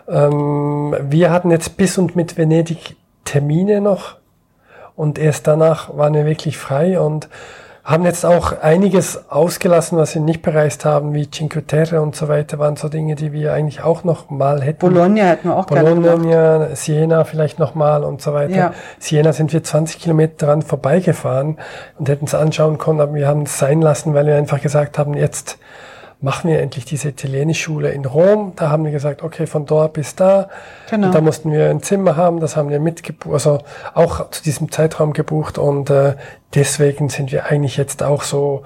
Ähm, 0.07 0.95
wir 1.01 1.31
hatten 1.31 1.51
jetzt 1.51 1.77
bis 1.77 1.97
und 1.97 2.15
mit 2.15 2.37
Venedig 2.37 2.95
Termine 3.23 3.81
noch 3.81 4.17
und 4.95 5.17
erst 5.17 5.47
danach 5.47 5.95
waren 5.97 6.13
wir 6.13 6.25
wirklich 6.25 6.57
frei 6.57 6.99
und 6.99 7.29
haben 7.83 8.05
jetzt 8.05 8.25
auch 8.25 8.61
einiges 8.61 9.29
ausgelassen, 9.29 9.97
was 9.97 10.13
wir 10.13 10.21
nicht 10.21 10.41
bereist 10.41 10.85
haben, 10.85 11.13
wie 11.13 11.29
Cinque 11.29 11.65
Terre 11.65 12.01
und 12.01 12.15
so 12.15 12.27
weiter, 12.27 12.59
waren 12.59 12.75
so 12.75 12.89
Dinge, 12.89 13.15
die 13.15 13.33
wir 13.33 13.53
eigentlich 13.53 13.83
auch 13.83 14.03
noch 14.03 14.29
mal 14.29 14.61
hätten. 14.61 14.79
Bologna 14.79 15.23
hätten 15.23 15.49
wir 15.49 15.57
auch 15.57 15.65
Bologna, 15.65 16.15
gerne 16.15 16.75
Siena 16.75 17.23
vielleicht 17.23 17.57
noch 17.57 17.73
mal 17.73 18.03
und 18.03 18.21
so 18.21 18.33
weiter. 18.33 18.55
Ja. 18.55 18.73
Siena 18.99 19.33
sind 19.33 19.51
wir 19.51 19.63
20 19.63 19.99
Kilometer 19.99 20.45
dran 20.45 20.61
vorbeigefahren 20.61 21.57
und 21.97 22.07
hätten 22.07 22.25
es 22.25 22.35
anschauen 22.35 22.77
können, 22.77 23.01
aber 23.01 23.15
wir 23.15 23.27
haben 23.27 23.43
es 23.43 23.57
sein 23.57 23.81
lassen, 23.81 24.13
weil 24.13 24.27
wir 24.27 24.35
einfach 24.35 24.61
gesagt 24.61 24.99
haben, 24.99 25.15
jetzt 25.15 25.57
machen 26.21 26.51
wir 26.51 26.59
endlich 26.59 26.85
diese 26.85 27.09
Italienischschule 27.09 27.91
in 27.91 28.05
Rom. 28.05 28.53
Da 28.55 28.69
haben 28.69 28.85
wir 28.85 28.91
gesagt, 28.91 29.23
okay, 29.23 29.47
von 29.47 29.65
dort 29.65 29.93
bis 29.93 30.15
da. 30.15 30.49
Genau. 30.89 31.07
Und 31.07 31.15
da 31.15 31.21
mussten 31.21 31.51
wir 31.51 31.69
ein 31.69 31.81
Zimmer 31.81 32.15
haben, 32.15 32.39
das 32.39 32.55
haben 32.55 32.69
wir 32.69 32.79
mitgebucht, 32.79 33.33
also 33.33 33.59
auch 33.95 34.29
zu 34.29 34.43
diesem 34.43 34.71
Zeitraum 34.71 35.13
gebucht. 35.13 35.57
Und 35.57 35.89
äh, 35.89 36.15
deswegen 36.53 37.09
sind 37.09 37.31
wir 37.31 37.45
eigentlich 37.45 37.75
jetzt 37.75 38.03
auch 38.03 38.21
so 38.21 38.63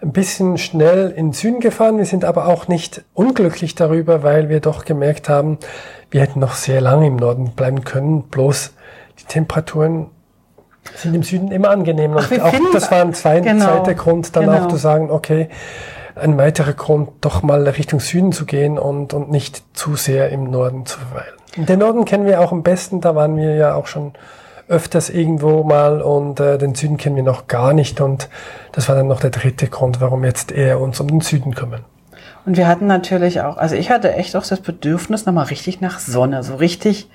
ein 0.00 0.12
bisschen 0.12 0.58
schnell 0.58 1.10
in 1.10 1.28
den 1.28 1.32
Süden 1.32 1.60
gefahren. 1.60 1.98
Wir 1.98 2.06
sind 2.06 2.24
aber 2.24 2.46
auch 2.46 2.68
nicht 2.68 3.04
unglücklich 3.14 3.74
darüber, 3.74 4.22
weil 4.22 4.48
wir 4.48 4.60
doch 4.60 4.84
gemerkt 4.84 5.28
haben, 5.28 5.58
wir 6.10 6.20
hätten 6.20 6.40
noch 6.40 6.54
sehr 6.54 6.80
lange 6.80 7.06
im 7.06 7.16
Norden 7.16 7.50
bleiben 7.52 7.84
können. 7.84 8.24
Bloß 8.24 8.74
die 9.18 9.24
Temperaturen 9.24 10.10
sind 10.94 11.14
im 11.14 11.22
Süden 11.22 11.50
immer 11.50 11.70
angenehm. 11.70 12.12
Und 12.12 12.28
Ach, 12.40 12.44
auch 12.44 12.72
das 12.72 12.90
war 12.90 13.00
ein 13.00 13.14
zweiter, 13.14 13.52
genau. 13.52 13.64
zweiter 13.64 13.94
Grund, 13.94 14.34
dann 14.36 14.46
genau. 14.46 14.64
auch 14.64 14.68
zu 14.68 14.76
sagen, 14.76 15.10
okay, 15.10 15.48
ein 16.14 16.36
weiterer 16.38 16.72
Grund, 16.72 17.10
doch 17.20 17.42
mal 17.42 17.66
Richtung 17.68 18.00
Süden 18.00 18.32
zu 18.32 18.44
gehen 18.44 18.78
und, 18.78 19.14
und 19.14 19.30
nicht 19.30 19.62
zu 19.74 19.96
sehr 19.96 20.30
im 20.30 20.50
Norden 20.50 20.86
zu 20.86 20.98
verweilen. 20.98 21.34
Den 21.56 21.78
Norden 21.78 22.04
kennen 22.04 22.26
wir 22.26 22.40
auch 22.40 22.52
am 22.52 22.62
besten, 22.62 23.00
da 23.00 23.14
waren 23.14 23.36
wir 23.36 23.54
ja 23.54 23.74
auch 23.74 23.86
schon 23.86 24.12
öfters 24.68 25.10
irgendwo 25.10 25.64
mal 25.64 26.00
und 26.00 26.40
äh, 26.40 26.56
den 26.56 26.74
Süden 26.74 26.96
kennen 26.96 27.16
wir 27.16 27.22
noch 27.22 27.46
gar 27.46 27.74
nicht 27.74 28.00
und 28.00 28.28
das 28.72 28.88
war 28.88 28.96
dann 28.96 29.08
noch 29.08 29.20
der 29.20 29.30
dritte 29.30 29.66
Grund, 29.66 30.00
warum 30.00 30.24
jetzt 30.24 30.50
eher 30.50 30.80
uns 30.80 30.98
um 31.00 31.08
den 31.08 31.20
Süden 31.20 31.54
kümmern. 31.54 31.84
Und 32.44 32.56
wir 32.56 32.66
hatten 32.66 32.86
natürlich 32.86 33.40
auch, 33.42 33.56
also 33.56 33.74
ich 33.74 33.90
hatte 33.90 34.14
echt 34.14 34.34
auch 34.34 34.46
das 34.46 34.60
Bedürfnis 34.60 35.26
nochmal 35.26 35.46
richtig 35.46 35.80
nach 35.80 35.98
Sonne, 35.98 36.42
so 36.42 36.56
richtig, 36.56 37.08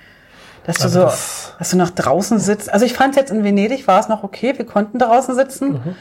dass 0.66 0.78
du 0.78 0.84
also 0.84 1.00
so, 1.00 1.06
das 1.06 1.56
dass 1.60 1.70
du 1.72 1.78
nach 1.78 1.90
draußen 1.90 2.40
sitzt. 2.40 2.72
Also 2.72 2.86
ich 2.86 2.94
fand 2.94 3.16
jetzt 3.16 3.32
in 3.32 3.44
Venedig 3.44 3.88
war 3.88 4.00
es 4.00 4.08
noch 4.08 4.24
okay, 4.24 4.54
wir 4.56 4.66
konnten 4.66 5.00
draußen 5.00 5.34
sitzen. 5.36 5.70
Mhm. 5.72 5.96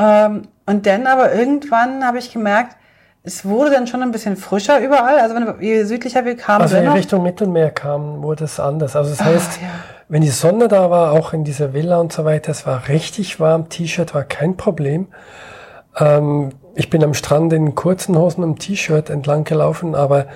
Ähm, 0.00 0.42
und 0.66 0.86
dann 0.86 1.06
aber 1.06 1.34
irgendwann 1.34 2.04
habe 2.06 2.18
ich 2.18 2.32
gemerkt, 2.32 2.76
es 3.22 3.44
wurde 3.44 3.70
dann 3.72 3.86
schon 3.86 4.02
ein 4.02 4.12
bisschen 4.12 4.36
frischer 4.36 4.80
überall. 4.80 5.18
Also 5.18 5.34
wenn 5.34 5.60
je 5.60 5.84
südlicher 5.84 6.24
wir 6.24 6.36
kamen, 6.36 6.62
Also 6.62 6.76
in 6.76 6.88
Richtung 6.88 7.22
Mittelmeer 7.22 7.70
kam, 7.70 8.22
wurde 8.22 8.44
es 8.44 8.58
anders. 8.58 8.96
Also 8.96 9.10
das 9.10 9.22
heißt, 9.22 9.58
Ah, 9.60 9.64
ja. 9.64 9.68
wenn 10.08 10.22
die 10.22 10.28
Sonne 10.30 10.68
da 10.68 10.90
war, 10.90 11.12
auch 11.12 11.32
in 11.34 11.44
dieser 11.44 11.74
Villa 11.74 11.98
und 11.98 12.12
so 12.12 12.24
weiter, 12.24 12.50
es 12.52 12.66
war 12.66 12.88
richtig 12.88 13.38
warm, 13.38 13.68
T-Shirt 13.68 14.14
war 14.14 14.24
kein 14.24 14.56
Problem. 14.56 15.08
Ähm, 15.98 16.50
ich 16.76 16.88
bin 16.88 17.04
am 17.04 17.12
Strand 17.12 17.52
in 17.52 17.74
kurzen 17.74 18.16
Hosen 18.16 18.42
und 18.42 18.60
T-Shirt 18.60 19.10
entlang 19.10 19.44
gelaufen, 19.44 19.94
aber 19.94 20.26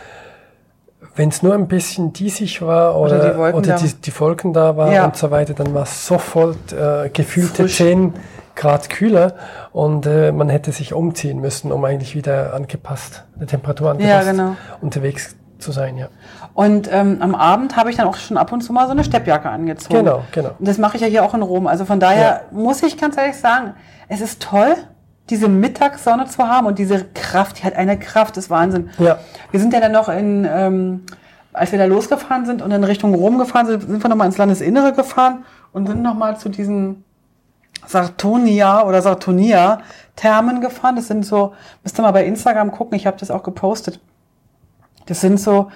wenn 1.17 1.29
es 1.29 1.43
nur 1.43 1.55
ein 1.55 1.69
bisschen 1.69 2.13
diesig 2.13 2.61
war 2.61 2.99
Oder 2.99 3.17
oder, 3.17 3.31
die 3.31 3.39
Wolken 3.39 3.59
oder 3.61 3.69
da- 3.69 3.77
die, 3.79 3.95
die 3.95 4.21
Wolken 4.21 4.53
da 4.53 4.77
waren 4.77 4.93
Ja. 4.93 5.05
und 5.07 5.17
so 5.17 5.31
weiter, 5.31 5.55
dann 5.55 5.73
war 5.73 5.85
es 5.85 6.07
sofort 6.07 6.73
äh, 6.73 7.09
gefühlte 7.09 7.63
Frisch. 7.63 7.77
10 7.77 8.13
Grad 8.55 8.91
kühler 8.91 9.35
und 9.73 10.07
äh, 10.07 10.33
man 10.33 10.49
hätte 10.49 10.73
sich 10.73 10.93
umziehen 10.93 11.41
müssen, 11.41 11.73
um 11.73 11.85
eigentlich 11.85 12.15
wieder 12.15 12.55
angepasst, 12.55 13.25
der 13.35 13.47
Temperatur 13.47 13.91
angepasst 13.91 14.31
genau. 14.31 14.57
unterwegs 14.81 15.37
zu 15.59 15.73
sein, 15.73 15.97
ja. 15.97 16.09
Und 16.53 16.89
ähm, 16.93 17.19
am 17.21 17.35
Abend 17.35 17.77
habe 17.77 17.91
ich 17.91 17.97
dann 17.97 18.07
auch 18.07 18.17
schon 18.17 18.37
ab 18.37 18.53
und 18.53 18.61
zu 18.61 18.73
mal 18.73 18.87
so 18.87 18.93
eine 18.93 19.03
Steppjacke 19.03 19.49
angezogen. 19.49 20.05
Genau, 20.05 20.23
genau. 20.31 20.51
Und 20.59 20.69
das 20.69 20.79
mache 20.79 20.97
ich 20.97 21.03
ja 21.03 21.09
hier 21.09 21.25
auch 21.25 21.35
in 21.35 21.43
Rom. 21.43 21.67
Also 21.67 21.85
von 21.85 21.99
daher 22.01 22.43
muss 22.53 22.83
ich 22.83 22.99
ganz 22.99 23.17
ehrlich 23.17 23.37
sagen, 23.37 23.75
es 24.09 24.21
ist 24.21 24.43
toll, 24.43 24.77
diese 25.31 25.49
Mittagssonne 25.49 26.27
zu 26.27 26.47
haben 26.47 26.67
und 26.67 26.79
diese 26.79 27.05
Kraft, 27.15 27.59
die 27.59 27.65
hat 27.65 27.75
eine 27.77 27.99
Kraft, 27.99 28.37
das 28.37 28.45
ist 28.45 28.51
Wahnsinn. 28.51 28.91
Ja. 28.99 29.19
Wir 29.51 29.61
sind 29.61 29.73
ja 29.73 29.81
dann 29.81 29.93
noch 29.93 30.09
in, 30.09 30.47
ähm, 30.49 31.03
als 31.53 31.73
wir 31.73 31.79
da 31.79 31.87
losgefahren 31.87 32.45
sind 32.45 32.61
und 32.61 32.71
in 32.71 32.85
Richtung 32.85 33.15
Rom 33.15 33.39
gefahren 33.39 33.67
sind, 33.67 33.83
sind 33.83 34.03
wir 34.03 34.11
nochmal 34.11 34.27
ins 34.27 34.39
Landesinnere 34.39 34.93
gefahren 34.93 35.45
und 35.73 35.87
sind 35.87 36.03
nochmal 36.03 36.37
zu 36.37 36.51
diesen 36.51 37.04
Sartonia 37.87 38.85
oder 38.85 39.03
Sartonia 39.03 39.81
Thermen 40.17 40.61
gefahren. 40.61 40.97
Das 40.97 41.09
sind 41.09 41.27
so, 41.27 41.55
müsst 41.83 41.99
ihr 41.99 42.03
mal 42.03 42.13
bei 42.13 42.25
Instagram 42.25 42.71
gucken, 42.71 42.97
ich 42.97 43.07
habe 43.07 43.19
das 43.19 43.31
auch 43.31 43.43
gepostet. 43.43 44.01
Das 45.07 45.21
sind 45.21 45.41
so 45.41 45.71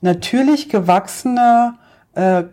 natürlich 0.00 0.68
gewachsene, 0.68 1.74
äh, 2.14 2.44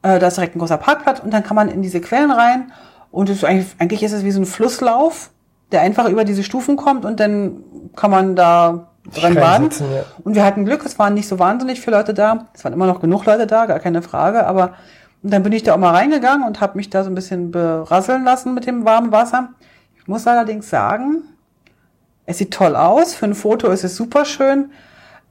Äh, 0.00 0.18
da 0.18 0.28
ist 0.28 0.38
direkt 0.38 0.56
ein 0.56 0.58
großer 0.58 0.78
Parkplatz 0.78 1.20
und 1.20 1.34
dann 1.34 1.42
kann 1.42 1.54
man 1.54 1.68
in 1.68 1.82
diese 1.82 2.00
Quellen 2.00 2.30
rein 2.30 2.72
und 3.10 3.28
ist 3.28 3.44
eigentlich, 3.44 3.66
eigentlich 3.78 4.02
ist 4.02 4.12
es 4.12 4.24
wie 4.24 4.30
so 4.30 4.40
ein 4.40 4.46
Flusslauf, 4.46 5.28
der 5.70 5.82
einfach 5.82 6.08
über 6.08 6.24
diese 6.24 6.42
Stufen 6.42 6.76
kommt 6.76 7.04
und 7.04 7.20
dann 7.20 7.62
kann 7.94 8.10
man 8.10 8.36
da 8.36 8.88
dran 9.12 9.34
baden. 9.34 9.64
Reinsitzen, 9.64 9.86
ja. 9.94 10.02
Und 10.24 10.34
wir 10.34 10.46
hatten 10.46 10.64
Glück, 10.64 10.82
es 10.86 10.98
waren 10.98 11.12
nicht 11.12 11.28
so 11.28 11.38
wahnsinnig 11.38 11.78
viele 11.82 11.98
Leute 11.98 12.14
da. 12.14 12.46
Es 12.54 12.64
waren 12.64 12.72
immer 12.72 12.86
noch 12.86 13.02
genug 13.02 13.26
Leute 13.26 13.46
da, 13.46 13.66
gar 13.66 13.80
keine 13.80 14.00
Frage. 14.00 14.46
Aber 14.46 14.76
und 15.22 15.30
dann 15.30 15.42
bin 15.42 15.52
ich 15.52 15.62
da 15.62 15.74
auch 15.74 15.78
mal 15.78 15.92
reingegangen 15.92 16.46
und 16.46 16.62
habe 16.62 16.78
mich 16.78 16.88
da 16.88 17.04
so 17.04 17.10
ein 17.10 17.14
bisschen 17.14 17.50
berasseln 17.50 18.24
lassen 18.24 18.54
mit 18.54 18.66
dem 18.66 18.86
warmen 18.86 19.12
Wasser. 19.12 19.50
Ich 19.98 20.08
muss 20.08 20.26
allerdings 20.26 20.70
sagen, 20.70 21.24
es 22.26 22.38
sieht 22.38 22.52
toll 22.52 22.76
aus. 22.76 23.14
Für 23.14 23.26
ein 23.26 23.34
Foto 23.34 23.70
ist 23.70 23.84
es 23.84 23.96
super 23.96 24.24
schön. 24.24 24.70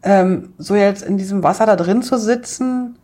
Ähm, 0.01 0.53
so 0.57 0.75
jetzt 0.75 1.03
in 1.03 1.17
diesem 1.17 1.43
Wasser 1.43 1.65
da 1.65 1.75
drin 1.75 2.01
zu 2.01 2.17
sitzen, 2.17 2.97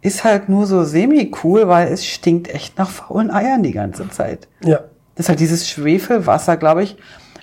ist 0.00 0.24
halt 0.24 0.48
nur 0.48 0.66
so 0.66 0.84
semi-cool, 0.84 1.68
weil 1.68 1.88
es 1.88 2.04
stinkt 2.04 2.52
echt 2.52 2.78
nach 2.78 2.90
faulen 2.90 3.30
Eiern 3.30 3.62
die 3.62 3.72
ganze 3.72 4.08
Zeit. 4.10 4.48
Ja. 4.64 4.80
Das 5.14 5.26
ist 5.26 5.28
halt 5.28 5.40
dieses 5.40 5.68
Schwefelwasser, 5.68 6.56
glaube 6.56 6.82
ich. 6.82 6.96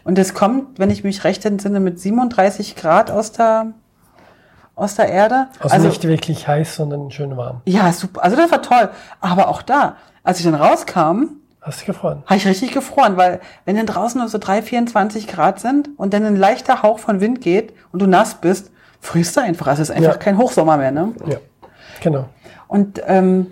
Und 0.04 0.18
das 0.18 0.34
kommt, 0.34 0.80
wenn 0.80 0.90
ich 0.90 1.04
mich 1.04 1.24
recht 1.24 1.46
entsinne, 1.46 1.80
mit 1.80 2.00
37 2.00 2.76
Grad 2.76 3.12
aus 3.12 3.32
der, 3.32 3.74
aus 4.76 4.96
der 4.96 5.10
Erde. 5.10 5.48
Also, 5.60 5.88
nicht 5.88 6.04
wirklich 6.08 6.48
heiß, 6.48 6.76
sondern 6.76 7.12
schön 7.12 7.36
warm. 7.38 7.62
ja, 7.66 7.92
super. 7.92 8.24
Also 8.24 8.36
das 8.36 8.52
war 8.52 8.62
toll. 8.62 8.90
Aber 9.22 9.48
auch 9.50 9.62
da, 9.62 9.98
als 10.24 10.40
ich 10.40 10.46
dann 10.46 10.56
rauskam, 10.56 11.39
Hast 11.62 11.82
du 11.82 11.86
gefreut? 11.88 12.18
habe 12.26 12.36
ich 12.38 12.48
richtig 12.48 12.72
gefroren, 12.72 13.18
weil 13.18 13.42
wenn 13.66 13.76
dann 13.76 13.86
draußen 13.86 14.20
nur 14.20 14.30
so 14.30 14.38
3, 14.38 14.62
24 14.62 15.28
Grad 15.28 15.60
sind 15.60 15.90
und 15.98 16.14
dann 16.14 16.26
ein 16.26 16.36
leichter 16.38 16.84
Hauch 16.84 17.00
von 17.00 17.20
Wind 17.20 17.42
geht 17.42 17.74
und 17.92 18.02
du 18.02 18.08
nass 18.08 18.36
bist, 18.36 18.72
frierst 19.02 19.36
du 19.38 19.42
einfach. 19.42 19.68
Also 19.68 19.82
es 19.82 19.90
ist 19.90 19.96
einfach 19.96 20.14
Ja. 20.14 20.18
kein 20.18 20.38
Hochsommer 20.38 20.78
mehr, 20.78 20.92
ne? 20.92 21.14
Ja. 21.28 21.38
Genau. 22.02 22.26
Und 22.68 23.02
ähm, 23.08 23.48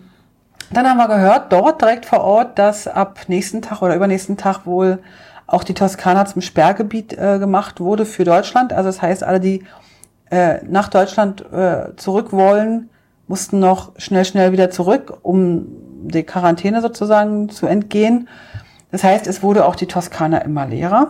dann 0.72 0.88
haben 0.90 0.98
wir 0.98 1.08
gehört, 1.08 1.52
dort 1.52 1.82
direkt 1.82 2.06
vor 2.06 2.22
Ort, 2.22 2.58
dass 2.60 2.88
ab 2.88 3.20
nächsten 3.28 3.62
Tag 3.62 3.82
oder 3.82 3.96
übernächsten 3.96 4.38
Tag 4.38 4.66
wohl 4.66 5.00
auch 5.46 5.64
die 5.64 5.74
Toskana 5.74 6.26
zum 6.26 6.42
Sperrgebiet 6.42 7.14
äh, 7.18 7.40
gemacht 7.40 7.80
wurde 7.80 8.06
für 8.06 8.24
Deutschland. 8.26 8.74
Also 8.74 8.90
das 8.90 9.02
heißt, 9.02 9.24
alle, 9.24 9.40
die 9.40 9.64
äh, 10.30 10.60
nach 10.66 10.90
Deutschland 10.90 11.46
äh, 11.54 11.96
zurück 11.96 12.32
wollen, 12.34 12.90
mussten 13.28 13.60
noch 13.60 13.92
schnell, 13.98 14.26
schnell 14.26 14.52
wieder 14.52 14.70
zurück, 14.70 15.18
um 15.22 15.68
die 16.10 16.24
Quarantäne 16.24 16.82
sozusagen 16.82 17.50
zu 17.50 17.68
entgehen. 17.68 18.28
Das 18.92 19.04
heißt, 19.04 19.28
es 19.28 19.44
wurde 19.44 19.66
auch 19.66 19.76
die 19.76 19.88
Toskana 19.88 20.40
immer 20.40 20.66
leerer 20.66 21.10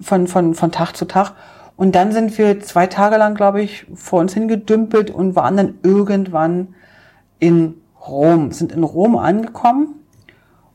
von, 0.00 0.26
von, 0.26 0.54
von 0.54 0.72
Tag 0.72 0.96
zu 0.96 1.06
Tag. 1.06 1.32
Und 1.76 1.94
dann 1.94 2.12
sind 2.12 2.36
wir 2.38 2.60
zwei 2.60 2.86
Tage 2.86 3.16
lang, 3.16 3.34
glaube 3.34 3.62
ich, 3.62 3.86
vor 3.94 4.20
uns 4.20 4.34
hingedümpelt 4.34 5.10
und 5.10 5.36
waren 5.36 5.56
dann 5.56 5.74
irgendwann 5.82 6.74
in 7.38 7.74
Rom, 8.06 8.52
sind 8.52 8.72
in 8.72 8.82
Rom 8.82 9.16
angekommen. 9.16 9.94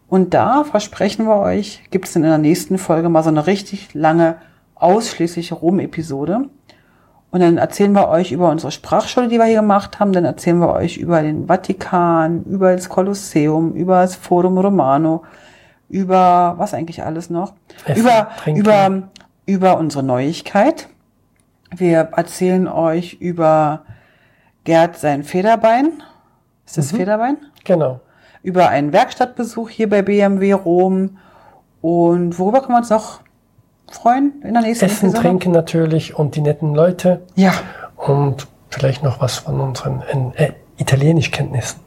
Und 0.08 0.34
da 0.34 0.64
versprechen 0.64 1.26
wir 1.26 1.38
euch, 1.38 1.84
gibt 1.90 2.08
es 2.08 2.16
in 2.16 2.22
der 2.22 2.38
nächsten 2.38 2.78
Folge 2.78 3.10
mal 3.10 3.24
so 3.24 3.30
eine 3.30 3.48
richtig 3.48 3.94
lange, 3.94 4.38
ausschließlich 4.76 5.52
Rom-Episode. 5.52 6.50
Und 7.34 7.40
dann 7.40 7.58
erzählen 7.58 7.94
wir 7.94 8.10
euch 8.10 8.32
über 8.32 8.52
unsere 8.52 8.72
Sprachschule, 8.72 9.28
die 9.28 9.40
wir 9.40 9.46
hier 9.46 9.62
gemacht 9.62 10.00
haben. 10.00 10.14
Dann 10.14 10.24
erzählen 10.24 10.60
wir 10.60 10.72
euch 10.72 10.98
über 10.98 11.24
den 11.24 11.48
Vatikan, 11.48 12.44
über 12.44 12.76
das 12.76 12.90
Kolosseum, 12.90 13.74
über 13.74 14.02
das 14.02 14.16
Forum 14.16 14.60
Romano, 14.60 15.24
über 15.90 16.54
was 16.58 16.76
eigentlich 16.76 17.02
alles 17.04 17.32
noch? 17.32 17.54
Essen, 17.86 18.02
über, 18.02 18.28
Trinken. 18.38 18.62
über, 18.62 19.04
über 19.48 19.78
unsere 19.80 20.04
Neuigkeit. 20.04 20.90
Wir 21.76 22.10
erzählen 22.16 22.68
euch 22.68 23.16
über 23.16 23.82
Gerd 24.64 24.98
sein 24.98 25.24
Federbein. 25.24 26.04
Ist 26.68 26.78
das 26.78 26.92
Federbein? 26.92 27.38
Genau. 27.64 28.00
Über 28.44 28.70
einen 28.70 28.94
Werkstattbesuch 28.94 29.70
hier 29.70 29.90
bei 29.90 30.04
BMW 30.04 30.54
Rom. 30.54 31.18
Und 31.82 32.38
worüber 32.38 32.60
können 32.60 32.74
wir 32.74 32.78
uns 32.78 32.92
noch 32.92 33.23
freuen 33.96 34.42
in 34.44 34.54
der 34.54 34.64
nächsten 34.64 34.86
Essen, 34.86 35.06
Episode? 35.10 35.22
trinken 35.28 35.52
natürlich 35.52 36.16
und 36.18 36.36
die 36.36 36.42
netten 36.42 36.74
Leute 36.74 37.22
Ja, 37.36 37.54
und 37.96 38.48
vielleicht 38.70 39.04
noch 39.04 39.22
was 39.22 39.38
von 39.38 39.60
unseren 39.60 40.02
äh, 40.36 40.46
äh, 40.46 40.52
Italienischkenntnissen. 40.78 41.80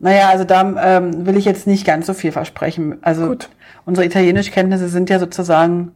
naja, 0.00 0.28
also 0.28 0.44
da 0.44 0.96
ähm, 0.96 1.26
will 1.26 1.36
ich 1.36 1.44
jetzt 1.44 1.66
nicht 1.66 1.86
ganz 1.86 2.06
so 2.06 2.14
viel 2.14 2.32
versprechen. 2.32 2.98
Also 3.02 3.28
Gut. 3.28 3.48
unsere 3.86 4.04
Italienischkenntnisse 4.06 4.88
sind 4.88 5.08
ja 5.10 5.18
sozusagen, 5.18 5.92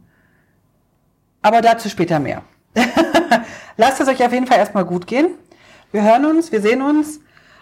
aber 1.41 1.61
dazu 1.61 1.89
später 1.89 2.19
mehr. 2.19 2.41
Lasst 3.77 4.01
es 4.01 4.07
euch 4.07 4.23
auf 4.25 4.31
jeden 4.33 4.47
Fall 4.47 4.57
erstmal 4.57 4.85
gut 4.85 5.07
gehen. 5.07 5.27
Wir 5.91 6.03
hören 6.03 6.25
uns, 6.25 6.51
wir 6.51 6.61
sehen 6.61 6.81
uns. 6.81 7.19